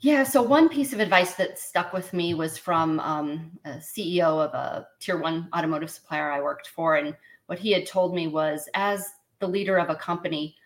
Yeah, 0.00 0.24
so 0.24 0.42
one 0.42 0.68
piece 0.68 0.92
of 0.92 1.00
advice 1.00 1.34
that 1.36 1.58
stuck 1.58 1.92
with 1.92 2.12
me 2.12 2.34
was 2.34 2.58
from 2.58 3.00
um, 3.00 3.52
a 3.64 3.76
CEO 3.76 4.44
of 4.44 4.52
a 4.52 4.88
tier 5.00 5.18
one 5.18 5.48
automotive 5.56 5.90
supplier 5.90 6.30
I 6.30 6.42
worked 6.42 6.68
for. 6.68 6.96
And 6.96 7.16
what 7.46 7.58
he 7.58 7.72
had 7.72 7.86
told 7.86 8.14
me 8.14 8.26
was 8.26 8.68
as 8.74 9.08
the 9.38 9.48
leader 9.48 9.78
of 9.78 9.90
a 9.90 9.94
company, 9.94 10.56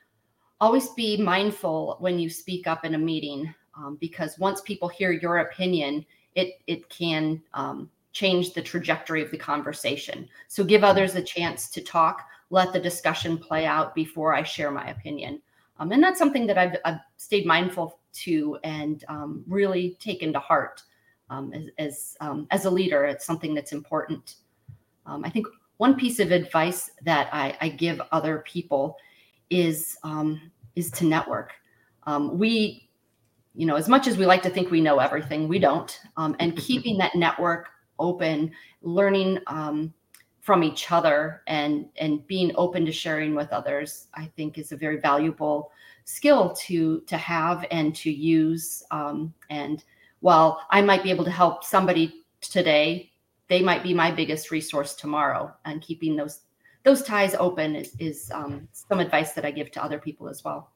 always 0.61 0.89
be 0.91 1.19
mindful 1.19 1.99
when 2.01 2.19
you 2.19 2.31
speak 2.31 2.67
up 2.67 2.85
in 2.85 2.95
a 2.95 2.99
meeting, 2.99 3.55
um, 3.77 3.97
because 4.01 4.39
once 4.39 4.61
people 4.63 4.89
hear 4.89 5.13
your 5.13 5.39
opinion, 5.39 6.05
it, 6.35 6.55
it 6.67 6.89
can 6.89 7.41
um, 7.53 7.91
change 8.19 8.53
the 8.53 8.61
trajectory 8.61 9.23
of 9.23 9.31
the 9.31 9.39
conversation. 9.39 10.29
So 10.49 10.65
give 10.65 10.83
others 10.83 11.15
a 11.15 11.23
chance 11.23 11.71
to 11.71 11.81
talk, 11.81 12.27
let 12.51 12.73
the 12.73 12.81
discussion 12.81 13.39
play 13.39 13.65
out 13.65 13.95
before 13.95 14.35
I 14.35 14.43
share 14.43 14.73
my 14.73 14.89
opinion. 14.89 15.41
Um, 15.79 15.93
and 15.93 16.03
that's 16.03 16.19
something 16.19 16.45
that 16.49 16.59
I've, 16.59 16.77
I've 16.85 16.99
stayed 17.17 17.47
mindful 17.47 18.01
to 18.25 18.59
and 18.65 19.05
um, 19.09 19.45
really 19.47 19.97
taken 20.01 20.33
to 20.33 20.41
heart 20.41 20.83
um, 21.31 21.53
as 21.53 21.69
as, 21.79 22.17
um, 22.21 22.49
as, 22.51 22.65
a 22.65 22.71
leader. 22.71 23.05
It's 23.05 23.25
something 23.25 23.55
that's 23.55 23.71
important. 23.71 24.37
Um, 25.07 25.25
I 25.25 25.31
think 25.31 25.47
one 25.77 25.95
piece 25.95 26.19
of 26.19 26.33
advice 26.33 26.91
that 27.05 27.29
I, 27.33 27.57
I 27.61 27.69
give 27.69 28.01
other 28.11 28.39
people 28.39 28.97
is 29.49 29.97
um, 30.03 30.51
is 30.75 30.91
to 30.93 31.05
network. 31.05 31.53
we, 32.33 32.89
you 33.55 33.67
know, 33.67 33.77
as 33.77 33.89
much 33.89 34.09
as 34.09 34.17
we 34.17 34.27
like 34.27 34.43
to 34.43 34.51
think 34.51 34.73
we 34.73 34.81
know 34.81 34.99
everything, 34.99 35.47
we 35.47 35.61
don't. 35.61 36.01
and 36.17 36.57
keeping 36.67 36.99
that 36.99 37.15
network 37.15 37.69
open, 37.99 38.53
learning 38.83 39.39
um, 39.47 39.93
from 40.41 40.63
each 40.63 40.91
other, 40.91 41.43
and 41.47 41.87
and 41.97 42.27
being 42.27 42.53
open 42.57 42.87
to 42.87 42.93
sharing 42.93 43.35
with 43.35 43.53
others, 43.53 44.09
I 44.15 44.27
think 44.37 44.59
is 44.59 44.73
a 44.73 44.77
very 44.77 44.99
valuable 45.01 45.73
skill 46.05 46.55
to 46.67 47.01
to 47.03 47.17
have 47.17 47.67
and 47.71 47.95
to 47.97 48.11
use. 48.11 48.83
Um, 48.91 49.35
and 49.51 49.85
while 50.21 50.61
I 50.71 50.81
might 50.83 51.03
be 51.03 51.11
able 51.11 51.25
to 51.25 51.31
help 51.31 51.65
somebody 51.65 52.25
today, 52.41 53.13
they 53.49 53.63
might 53.63 53.83
be 53.83 53.95
my 53.95 54.11
biggest 54.11 54.51
resource 54.51 54.95
tomorrow. 54.95 55.55
And 55.65 55.83
keeping 55.83 56.17
those 56.17 56.41
those 56.85 57.03
ties 57.03 57.35
open 57.39 57.77
is, 57.77 57.95
is 57.99 58.31
um, 58.33 58.69
some 58.73 59.01
advice 59.01 59.33
that 59.33 59.45
I 59.45 59.51
give 59.51 59.71
to 59.73 59.85
other 59.85 59.99
people 59.99 60.29
as 60.29 60.45
well. 60.45 60.73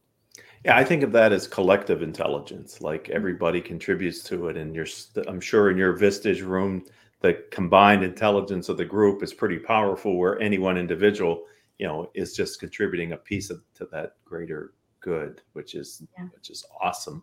Yeah, 0.65 0.77
I 0.77 0.85
think 0.85 1.03
of 1.03 1.13
that 1.13 1.33
as 1.33 1.49
collective 1.49 2.03
intelligence. 2.03 2.81
Like 2.81 3.09
everybody 3.11 3.61
contributes 3.61 4.23
to 4.25 4.49
it, 4.49 4.57
and 4.57 4.75
you're. 4.75 4.87
I'm 5.27 5.41
sure 5.41 5.71
in 5.71 5.77
your 5.77 5.97
Vistage 5.97 6.47
room, 6.47 6.85
the 7.23 7.45
combined 7.51 8.03
intelligence 8.03 8.69
of 8.69 8.77
the 8.77 8.85
group 8.85 9.23
is 9.23 9.33
pretty 9.33 9.59
powerful. 9.59 10.17
Where 10.17 10.41
any 10.41 10.59
one 10.59 10.77
individual, 10.77 11.45
you 11.79 11.87
know, 11.87 12.11
is 12.15 12.37
just 12.37 12.61
contributing 12.61 13.13
a 13.13 13.17
piece 13.17 13.51
of, 13.51 13.63
to 13.75 13.87
that 13.93 14.17
greater 14.25 14.75
good, 15.01 15.43
which 15.53 15.75
is 15.75 16.03
yeah. 16.17 16.27
which 16.35 16.49
is 16.49 16.65
awesome. 16.81 17.23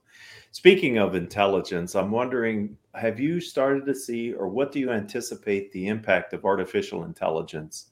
Speaking 0.51 0.99
of 0.99 1.15
intelligence, 1.15 1.95
I'm 1.95 2.11
wondering, 2.11 2.77
have 2.93 3.19
you 3.19 3.41
started 3.41 3.85
to 3.85 3.95
see, 3.95 4.33
or 4.33 4.47
what 4.47 4.71
do 4.71 4.79
you 4.79 4.91
anticipate 4.91 5.71
the 5.71 5.87
impact 5.87 6.33
of 6.33 6.45
artificial 6.45 7.05
intelligence 7.05 7.87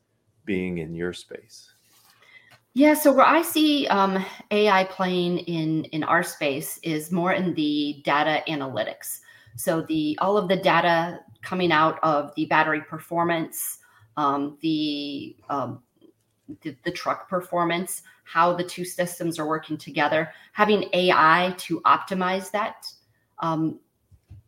being 0.46 0.78
in 0.78 0.94
your 0.94 1.14
space? 1.14 1.74
Yeah, 2.74 2.94
so 2.94 3.12
where 3.12 3.26
I 3.26 3.42
see 3.42 3.88
um, 3.88 4.24
AI 4.52 4.84
playing 4.84 5.40
in 5.40 5.86
in 5.86 6.04
our 6.04 6.22
space 6.22 6.80
is 6.84 7.12
more 7.12 7.34
in 7.34 7.56
the 7.56 8.02
data 8.06 8.44
analytics. 8.48 9.22
So 9.56 9.82
the 9.82 10.16
all 10.22 10.38
of 10.38 10.48
the 10.48 10.58
data 10.58 11.20
coming 11.48 11.72
out 11.72 11.98
of 12.04 12.36
the 12.36 12.46
battery 12.46 12.82
performance, 12.82 13.80
um, 14.18 14.58
the, 14.60 15.38
um, 15.50 15.82
the 16.62 16.76
the 16.84 16.92
truck 16.92 17.30
performance, 17.30 18.04
how 18.26 18.54
the 18.54 18.64
two 18.64 18.84
systems 18.84 19.40
are 19.40 19.48
working 19.48 19.78
together, 19.78 20.30
having 20.52 20.90
AI 20.92 21.56
to 21.58 21.80
optimize 21.82 22.52
that. 22.52 22.92
Um, 23.40 23.80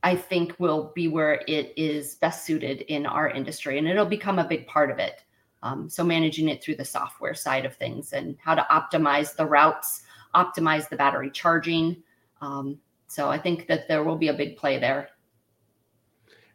I 0.03 0.15
think 0.15 0.59
will 0.59 0.91
be 0.93 1.07
where 1.07 1.41
it 1.47 1.73
is 1.77 2.15
best 2.15 2.45
suited 2.45 2.81
in 2.81 3.05
our 3.05 3.29
industry, 3.29 3.77
and 3.77 3.87
it'll 3.87 4.05
become 4.05 4.39
a 4.39 4.47
big 4.47 4.67
part 4.67 4.91
of 4.91 4.99
it. 4.99 5.23
Um, 5.63 5.89
so 5.89 6.03
managing 6.03 6.49
it 6.49 6.61
through 6.61 6.75
the 6.75 6.85
software 6.85 7.33
side 7.33 7.65
of 7.65 7.75
things 7.75 8.13
and 8.13 8.37
how 8.43 8.55
to 8.55 8.65
optimize 8.71 9.35
the 9.35 9.45
routes, 9.45 10.03
optimize 10.35 10.89
the 10.89 10.95
battery 10.95 11.31
charging. 11.31 12.01
Um, 12.41 12.79
so 13.07 13.29
I 13.29 13.37
think 13.37 13.67
that 13.67 13.87
there 13.87 14.03
will 14.03 14.17
be 14.17 14.29
a 14.29 14.33
big 14.33 14.55
play 14.55 14.79
there. 14.79 15.09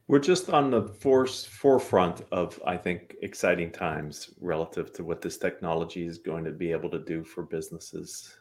We're 0.07 0.19
just 0.19 0.51
on 0.51 0.71
the 0.71 0.83
force 0.83 1.47
forefront 1.47 2.23
of, 2.31 2.61
I 2.67 2.77
think, 2.77 3.17
exciting 3.23 3.71
times 3.71 4.31
relative 4.41 4.93
to 4.95 5.05
what 5.05 5.23
this 5.23 5.39
technology 5.39 6.07
is 6.07 6.19
going 6.19 6.45
to 6.45 6.51
be 6.51 6.73
able 6.73 6.91
to 6.91 6.99
do 6.99 7.25
for 7.25 7.43
businesses. 7.43 8.37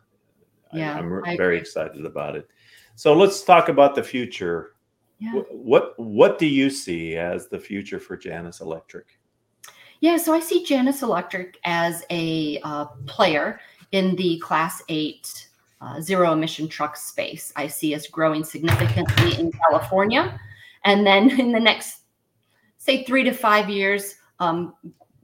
Yeah, 0.73 0.95
I, 0.95 0.99
am 0.99 1.21
very 1.37 1.57
excited 1.57 2.05
about 2.05 2.35
it. 2.35 2.47
So 2.95 3.13
let's 3.13 3.43
talk 3.43 3.69
about 3.69 3.95
the 3.95 4.03
future. 4.03 4.75
Yeah. 5.19 5.35
What, 5.35 5.55
what 5.55 5.99
what 5.99 6.39
do 6.39 6.47
you 6.47 6.69
see 6.69 7.15
as 7.15 7.47
the 7.47 7.59
future 7.59 7.99
for 7.99 8.17
Janus 8.17 8.59
Electric? 8.59 9.19
Yeah, 10.01 10.17
so 10.17 10.33
I 10.33 10.41
see 10.41 10.65
Janus 10.65 11.01
Electric 11.01 11.59
as 11.63 12.03
a 12.09 12.59
uh, 12.63 12.85
player 13.05 13.61
in 13.93 14.17
the 14.17 14.37
Class 14.39 14.83
8 14.89 15.47
uh, 15.79 16.01
zero 16.01 16.33
emission 16.33 16.67
truck 16.67 16.97
space. 16.97 17.53
I 17.55 17.67
see 17.67 17.95
us 17.95 18.07
growing 18.07 18.43
significantly 18.43 19.39
in 19.39 19.51
California. 19.51 20.39
And 20.83 21.05
then 21.05 21.29
in 21.39 21.51
the 21.51 21.59
next, 21.59 22.01
say, 22.77 23.03
three 23.03 23.23
to 23.23 23.33
five 23.33 23.69
years, 23.69 24.15
um, 24.39 24.73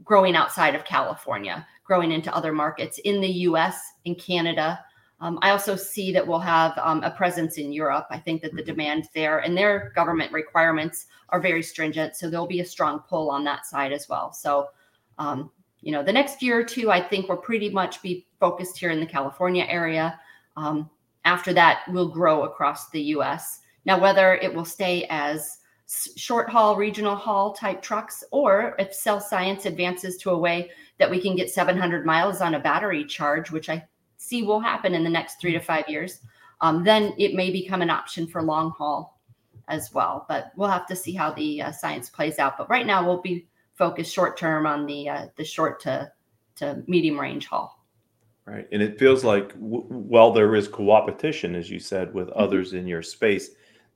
growing 0.04 0.36
outside 0.36 0.76
of 0.76 0.86
California, 0.86 1.66
growing 1.84 2.12
into 2.12 2.34
other 2.36 2.52
markets 2.52 3.00
in 3.00 3.22
the 3.22 3.28
US, 3.28 3.80
in 4.06 4.16
Canada. 4.16 4.80
Um, 5.22 5.38
I 5.42 5.52
also 5.52 5.76
see 5.76 6.12
that 6.14 6.26
we'll 6.26 6.40
have 6.40 6.78
um, 6.78 7.04
a 7.04 7.12
presence 7.12 7.58
in 7.58 7.74
Europe. 7.74 8.08
I 8.10 8.18
think 8.18 8.42
that 8.42 8.54
the 8.54 8.62
mm-hmm. 8.62 8.72
demand 8.72 9.10
there 9.14 9.40
and 9.40 9.58
their 9.58 9.92
government 9.96 10.32
requirements 10.32 11.08
are 11.30 11.42
very 11.42 11.62
stringent. 11.62 12.16
So 12.16 12.30
there'll 12.30 12.48
be 12.48 12.62
a 12.62 12.66
strong 12.66 13.00
pull 13.08 13.30
on 13.30 13.44
that 13.44 13.66
side 13.66 13.92
as 13.92 14.08
well. 14.08 14.32
So, 14.32 14.70
um, 15.18 15.52
you 15.82 15.92
know, 15.92 16.04
the 16.04 16.14
next 16.14 16.42
year 16.42 16.60
or 16.60 16.64
two, 16.64 16.92
I 16.92 17.02
think 17.02 17.28
we'll 17.28 17.38
pretty 17.38 17.70
much 17.70 18.02
be 18.02 18.26
focused 18.40 18.78
here 18.78 18.92
in 18.92 19.00
the 19.00 19.06
California 19.06 19.66
area. 19.68 20.20
Um, 20.56 20.90
after 21.26 21.54
that, 21.54 21.82
we'll 21.90 22.08
grow 22.08 22.44
across 22.44 22.90
the 22.90 23.02
US. 23.16 23.60
Now, 23.90 24.00
whether 24.00 24.36
it 24.36 24.54
will 24.54 24.66
stay 24.66 25.08
as 25.10 25.58
short 26.16 26.48
haul, 26.48 26.76
regional 26.76 27.16
haul 27.16 27.54
type 27.54 27.82
trucks, 27.82 28.24
or 28.30 28.76
if 28.78 28.94
Cell 28.94 29.20
Science 29.20 29.66
advances 29.66 30.16
to 30.18 30.30
a 30.30 30.38
way 30.38 30.70
that 31.00 31.10
we 31.10 31.20
can 31.20 31.36
get 31.36 31.50
700 31.50 32.06
miles 32.06 32.40
on 32.40 32.54
a 32.54 32.60
battery 32.60 33.04
charge, 33.04 33.50
which 33.50 33.68
I 33.68 33.84
see 34.18 34.44
will 34.44 34.60
happen 34.60 34.94
in 34.94 35.04
the 35.04 35.10
next 35.10 35.42
three 35.42 35.54
to 35.54 35.60
five 35.60 35.90
years, 35.90 36.20
um, 36.62 36.84
then 36.84 37.16
it 37.18 37.34
may 37.34 37.50
become 37.50 37.82
an 37.82 37.90
option 37.90 38.28
for 38.28 38.44
long 38.44 38.70
haul 38.78 39.20
as 39.70 39.92
well. 39.92 40.28
But 40.30 40.52
we'll 40.56 40.70
have 40.70 40.86
to 40.86 40.96
see 40.96 41.14
how 41.14 41.32
the 41.32 41.60
uh, 41.64 41.72
science 41.72 42.12
plays 42.12 42.38
out. 42.38 42.60
But 42.60 42.70
right 42.70 42.86
now, 42.86 43.04
we'll 43.04 43.24
be 43.24 43.48
focused 43.74 44.14
short 44.14 44.38
term 44.38 44.68
on 44.68 44.86
the 44.86 45.10
uh, 45.10 45.28
the 45.36 45.44
short 45.44 45.80
to 45.82 46.12
to 46.58 46.84
medium 46.86 47.20
range 47.20 47.48
haul. 47.48 47.84
Right, 48.46 48.68
and 48.72 48.84
it 48.84 49.00
feels 49.00 49.24
like 49.24 49.54
w- 49.54 49.86
while 49.88 50.32
there 50.32 50.54
is 50.54 50.68
coopetition, 50.68 51.56
as 51.56 51.72
you 51.72 51.80
said, 51.80 52.14
with 52.14 52.28
mm-hmm. 52.28 52.40
others 52.40 52.74
in 52.74 52.86
your 52.86 53.02
space, 53.02 53.50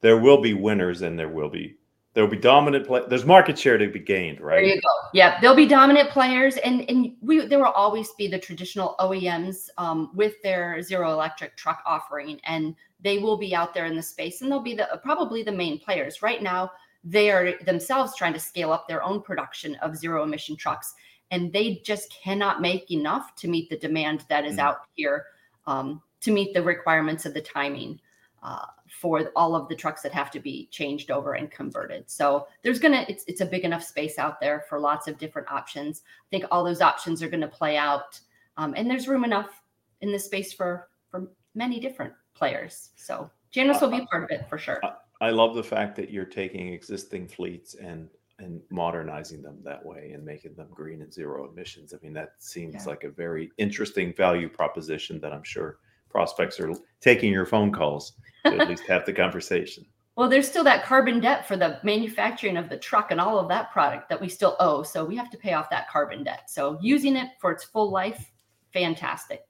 there 0.03 0.17
will 0.17 0.39
be 0.39 0.53
winners 0.53 1.01
and 1.01 1.17
there 1.17 1.29
will 1.29 1.49
be 1.49 1.75
there 2.13 2.23
will 2.23 2.29
be 2.29 2.37
dominant 2.37 2.85
play. 2.85 3.01
There's 3.07 3.25
market 3.25 3.57
share 3.57 3.79
to 3.79 3.87
be 3.87 3.99
gained, 3.99 4.39
right? 4.39 4.57
There 4.57 4.75
you 4.75 4.81
go. 4.81 5.09
Yeah, 5.13 5.39
there'll 5.41 5.55
be 5.55 5.65
dominant 5.65 6.11
players, 6.11 6.57
and 6.57 6.87
and 6.87 7.15
we 7.21 7.47
there 7.47 7.57
will 7.57 7.71
always 7.71 8.11
be 8.19 8.27
the 8.27 8.37
traditional 8.37 8.95
OEMs 8.99 9.69
um, 9.79 10.11
with 10.13 10.39
their 10.43 10.79
zero 10.83 11.11
electric 11.11 11.57
truck 11.57 11.81
offering, 11.87 12.39
and 12.43 12.75
they 13.01 13.17
will 13.17 13.37
be 13.37 13.55
out 13.55 13.73
there 13.73 13.85
in 13.85 13.95
the 13.95 14.03
space, 14.03 14.41
and 14.41 14.51
they'll 14.51 14.59
be 14.59 14.75
the 14.75 14.99
probably 15.01 15.41
the 15.41 15.51
main 15.51 15.79
players. 15.79 16.21
Right 16.21 16.43
now, 16.43 16.71
they 17.03 17.31
are 17.31 17.53
themselves 17.65 18.15
trying 18.15 18.33
to 18.33 18.39
scale 18.39 18.71
up 18.71 18.87
their 18.87 19.01
own 19.01 19.21
production 19.21 19.73
of 19.77 19.97
zero 19.97 20.21
emission 20.21 20.55
trucks, 20.55 20.93
and 21.31 21.51
they 21.51 21.81
just 21.83 22.15
cannot 22.23 22.61
make 22.61 22.91
enough 22.91 23.33
to 23.37 23.47
meet 23.47 23.71
the 23.71 23.77
demand 23.77 24.23
that 24.29 24.45
is 24.45 24.57
mm. 24.57 24.59
out 24.59 24.81
here 24.93 25.25
um, 25.65 25.99
to 26.21 26.31
meet 26.31 26.53
the 26.53 26.61
requirements 26.61 27.25
of 27.25 27.33
the 27.33 27.41
timing. 27.41 27.99
Uh, 28.43 28.65
for 28.93 29.31
all 29.35 29.55
of 29.55 29.67
the 29.67 29.75
trucks 29.75 30.01
that 30.03 30.13
have 30.13 30.29
to 30.31 30.39
be 30.39 30.67
changed 30.71 31.09
over 31.09 31.33
and 31.33 31.49
converted. 31.49 32.09
So 32.09 32.47
there's 32.61 32.79
gonna 32.79 33.05
it's 33.09 33.23
it's 33.27 33.41
a 33.41 33.45
big 33.45 33.65
enough 33.65 33.83
space 33.83 34.19
out 34.19 34.39
there 34.39 34.65
for 34.69 34.79
lots 34.79 35.07
of 35.07 35.17
different 35.17 35.51
options. 35.51 36.03
I 36.05 36.27
think 36.29 36.45
all 36.51 36.63
those 36.63 36.81
options 36.81 37.23
are 37.23 37.29
going 37.29 37.41
to 37.41 37.47
play 37.47 37.75
out, 37.75 38.19
um, 38.57 38.73
and 38.77 38.89
there's 38.89 39.07
room 39.07 39.23
enough 39.23 39.61
in 40.01 40.11
this 40.11 40.25
space 40.25 40.53
for 40.53 40.89
for 41.09 41.27
many 41.55 41.79
different 41.79 42.13
players. 42.35 42.89
So 42.95 43.29
Janus 43.51 43.81
will 43.81 43.89
be 43.89 44.05
part 44.11 44.23
of 44.23 44.31
it 44.31 44.47
for 44.47 44.57
sure. 44.57 44.81
I 45.21 45.29
love 45.29 45.55
the 45.55 45.63
fact 45.63 45.95
that 45.95 46.11
you're 46.11 46.25
taking 46.25 46.71
existing 46.71 47.27
fleets 47.27 47.75
and 47.75 48.09
and 48.39 48.61
modernizing 48.69 49.41
them 49.41 49.57
that 49.63 49.83
way 49.83 50.11
and 50.13 50.23
making 50.23 50.53
them 50.55 50.67
green 50.71 51.01
and 51.01 51.13
zero 51.13 51.49
emissions. 51.49 51.93
I 51.93 51.97
mean, 52.03 52.13
that 52.13 52.33
seems 52.39 52.75
yeah. 52.75 52.85
like 52.85 53.03
a 53.03 53.09
very 53.09 53.51
interesting 53.57 54.13
value 54.13 54.49
proposition 54.49 55.19
that 55.21 55.33
I'm 55.33 55.43
sure 55.43 55.77
prospects 56.13 56.59
are 56.59 56.71
taking 57.01 57.33
your 57.33 57.45
phone 57.45 57.71
calls 57.71 58.13
to 58.45 58.57
at 58.57 58.67
least 58.69 58.87
have 58.87 59.05
the 59.05 59.11
conversation. 59.11 59.85
Well, 60.15 60.29
there's 60.29 60.47
still 60.47 60.63
that 60.65 60.85
carbon 60.85 61.19
debt 61.19 61.47
for 61.47 61.57
the 61.57 61.79
manufacturing 61.83 62.55
of 62.55 62.69
the 62.69 62.77
truck 62.77 63.09
and 63.09 63.19
all 63.19 63.39
of 63.39 63.49
that 63.49 63.71
product 63.71 64.09
that 64.09 64.21
we 64.21 64.29
still 64.29 64.55
owe. 64.59 64.83
So 64.83 65.03
we 65.03 65.15
have 65.15 65.31
to 65.31 65.37
pay 65.37 65.53
off 65.53 65.71
that 65.71 65.89
carbon 65.89 66.23
debt. 66.23 66.51
So 66.51 66.77
using 66.81 67.15
it 67.15 67.31
for 67.41 67.51
its 67.51 67.63
full 67.63 67.91
life, 67.91 68.31
fantastic. 68.71 69.41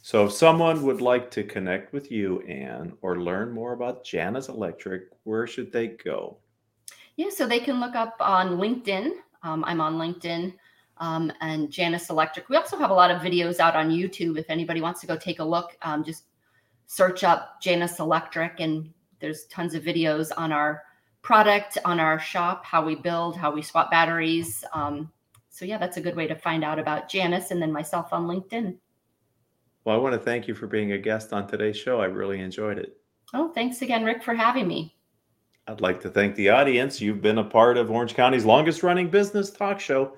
So 0.00 0.24
if 0.24 0.32
someone 0.32 0.82
would 0.84 1.02
like 1.02 1.30
to 1.32 1.44
connect 1.44 1.92
with 1.92 2.10
you, 2.10 2.40
Anne, 2.48 2.94
or 3.02 3.20
learn 3.20 3.52
more 3.52 3.74
about 3.74 4.04
Janus 4.04 4.48
Electric, 4.48 5.02
where 5.24 5.46
should 5.46 5.70
they 5.70 5.88
go? 5.88 6.38
Yeah, 7.16 7.28
so 7.28 7.46
they 7.46 7.60
can 7.60 7.78
look 7.78 7.94
up 7.94 8.16
on 8.20 8.56
LinkedIn. 8.56 9.10
Um, 9.42 9.64
I'm 9.66 9.82
on 9.82 9.98
LinkedIn 9.98 10.54
um, 11.00 11.32
and 11.40 11.70
Janus 11.70 12.10
Electric. 12.10 12.48
We 12.48 12.56
also 12.56 12.76
have 12.76 12.90
a 12.90 12.94
lot 12.94 13.10
of 13.10 13.22
videos 13.22 13.60
out 13.60 13.76
on 13.76 13.90
YouTube. 13.90 14.38
If 14.38 14.50
anybody 14.50 14.80
wants 14.80 15.00
to 15.00 15.06
go 15.06 15.16
take 15.16 15.38
a 15.38 15.44
look, 15.44 15.76
um, 15.82 16.04
just 16.04 16.24
search 16.86 17.24
up 17.24 17.60
Janus 17.60 17.98
Electric, 17.98 18.60
and 18.60 18.90
there's 19.20 19.46
tons 19.46 19.74
of 19.74 19.82
videos 19.82 20.30
on 20.36 20.52
our 20.52 20.82
product, 21.22 21.78
on 21.84 22.00
our 22.00 22.18
shop, 22.18 22.64
how 22.64 22.84
we 22.84 22.94
build, 22.94 23.36
how 23.36 23.50
we 23.52 23.62
swap 23.62 23.90
batteries. 23.90 24.64
Um, 24.72 25.10
so 25.50 25.64
yeah, 25.64 25.78
that's 25.78 25.96
a 25.96 26.00
good 26.00 26.16
way 26.16 26.26
to 26.26 26.34
find 26.34 26.64
out 26.64 26.78
about 26.78 27.08
Janus 27.08 27.50
and 27.50 27.60
then 27.60 27.72
myself 27.72 28.12
on 28.12 28.26
LinkedIn. 28.26 28.76
Well, 29.84 29.96
I 29.96 29.98
want 29.98 30.14
to 30.14 30.20
thank 30.20 30.46
you 30.46 30.54
for 30.54 30.66
being 30.66 30.92
a 30.92 30.98
guest 30.98 31.32
on 31.32 31.46
today's 31.46 31.76
show. 31.76 32.00
I 32.00 32.06
really 32.06 32.40
enjoyed 32.40 32.78
it. 32.78 32.96
Oh, 33.34 33.50
thanks 33.52 33.82
again, 33.82 34.04
Ric, 34.04 34.22
for 34.22 34.34
having 34.34 34.68
me. 34.68 34.94
I'd 35.66 35.80
like 35.82 36.00
to 36.02 36.08
thank 36.08 36.34
the 36.34 36.48
audience. 36.48 37.00
You've 37.00 37.20
been 37.20 37.38
a 37.38 37.44
part 37.44 37.76
of 37.76 37.90
Orange 37.90 38.14
County's 38.14 38.44
longest 38.46 38.82
running 38.82 39.10
business 39.10 39.50
talk 39.50 39.80
show. 39.80 40.12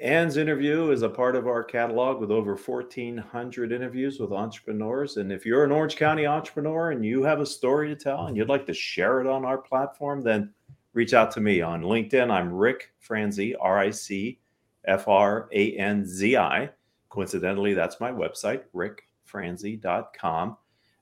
Anne's 0.00 0.36
interview 0.36 0.92
is 0.92 1.02
a 1.02 1.08
part 1.08 1.34
of 1.34 1.48
our 1.48 1.64
catalog 1.64 2.20
with 2.20 2.30
over 2.30 2.54
1,400 2.54 3.72
interviews 3.72 4.20
with 4.20 4.30
entrepreneurs. 4.30 5.16
And 5.16 5.32
if 5.32 5.44
you're 5.44 5.64
an 5.64 5.72
Orange 5.72 5.96
County 5.96 6.24
entrepreneur 6.24 6.92
and 6.92 7.04
you 7.04 7.24
have 7.24 7.40
a 7.40 7.46
story 7.46 7.88
to 7.88 7.96
tell 7.96 8.26
and 8.26 8.36
you'd 8.36 8.48
like 8.48 8.64
to 8.66 8.74
share 8.74 9.20
it 9.20 9.26
on 9.26 9.44
our 9.44 9.58
platform, 9.58 10.22
then 10.22 10.54
reach 10.92 11.14
out 11.14 11.32
to 11.32 11.40
me 11.40 11.62
on 11.62 11.82
LinkedIn. 11.82 12.30
I'm 12.30 12.52
Ric 12.52 12.92
Franzi, 13.00 13.56
R 13.56 13.80
I 13.80 13.90
C 13.90 14.38
F 14.84 15.08
R 15.08 15.48
A 15.52 15.72
N 15.72 16.06
Z 16.06 16.36
I. 16.36 16.70
Coincidentally, 17.08 17.74
that's 17.74 17.98
my 17.98 18.12
website, 18.12 18.62
ricfranzi.com. 18.76 20.56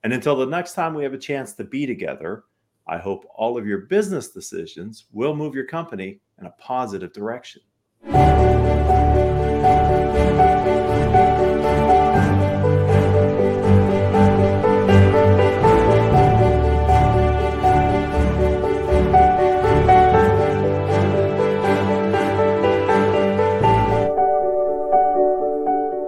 And 0.05 0.13
until 0.15 0.37
the 0.37 0.47
next 0.47 0.73
time 0.73 0.95
we 0.95 1.03
have 1.03 1.13
a 1.13 1.19
chance 1.19 1.53
to 1.55 1.65
be 1.65 1.85
together, 1.85 2.45
I 2.87 2.97
hope 2.97 3.27
all 3.35 3.59
of 3.59 3.67
your 3.67 3.81
business 3.81 4.29
decisions 4.29 5.05
will 5.13 5.37
move 5.37 5.55
your 5.55 5.67
company 5.67 6.21
in 6.41 6.47
a 6.47 6.55
positive 6.59 7.13
direction. 7.13 7.61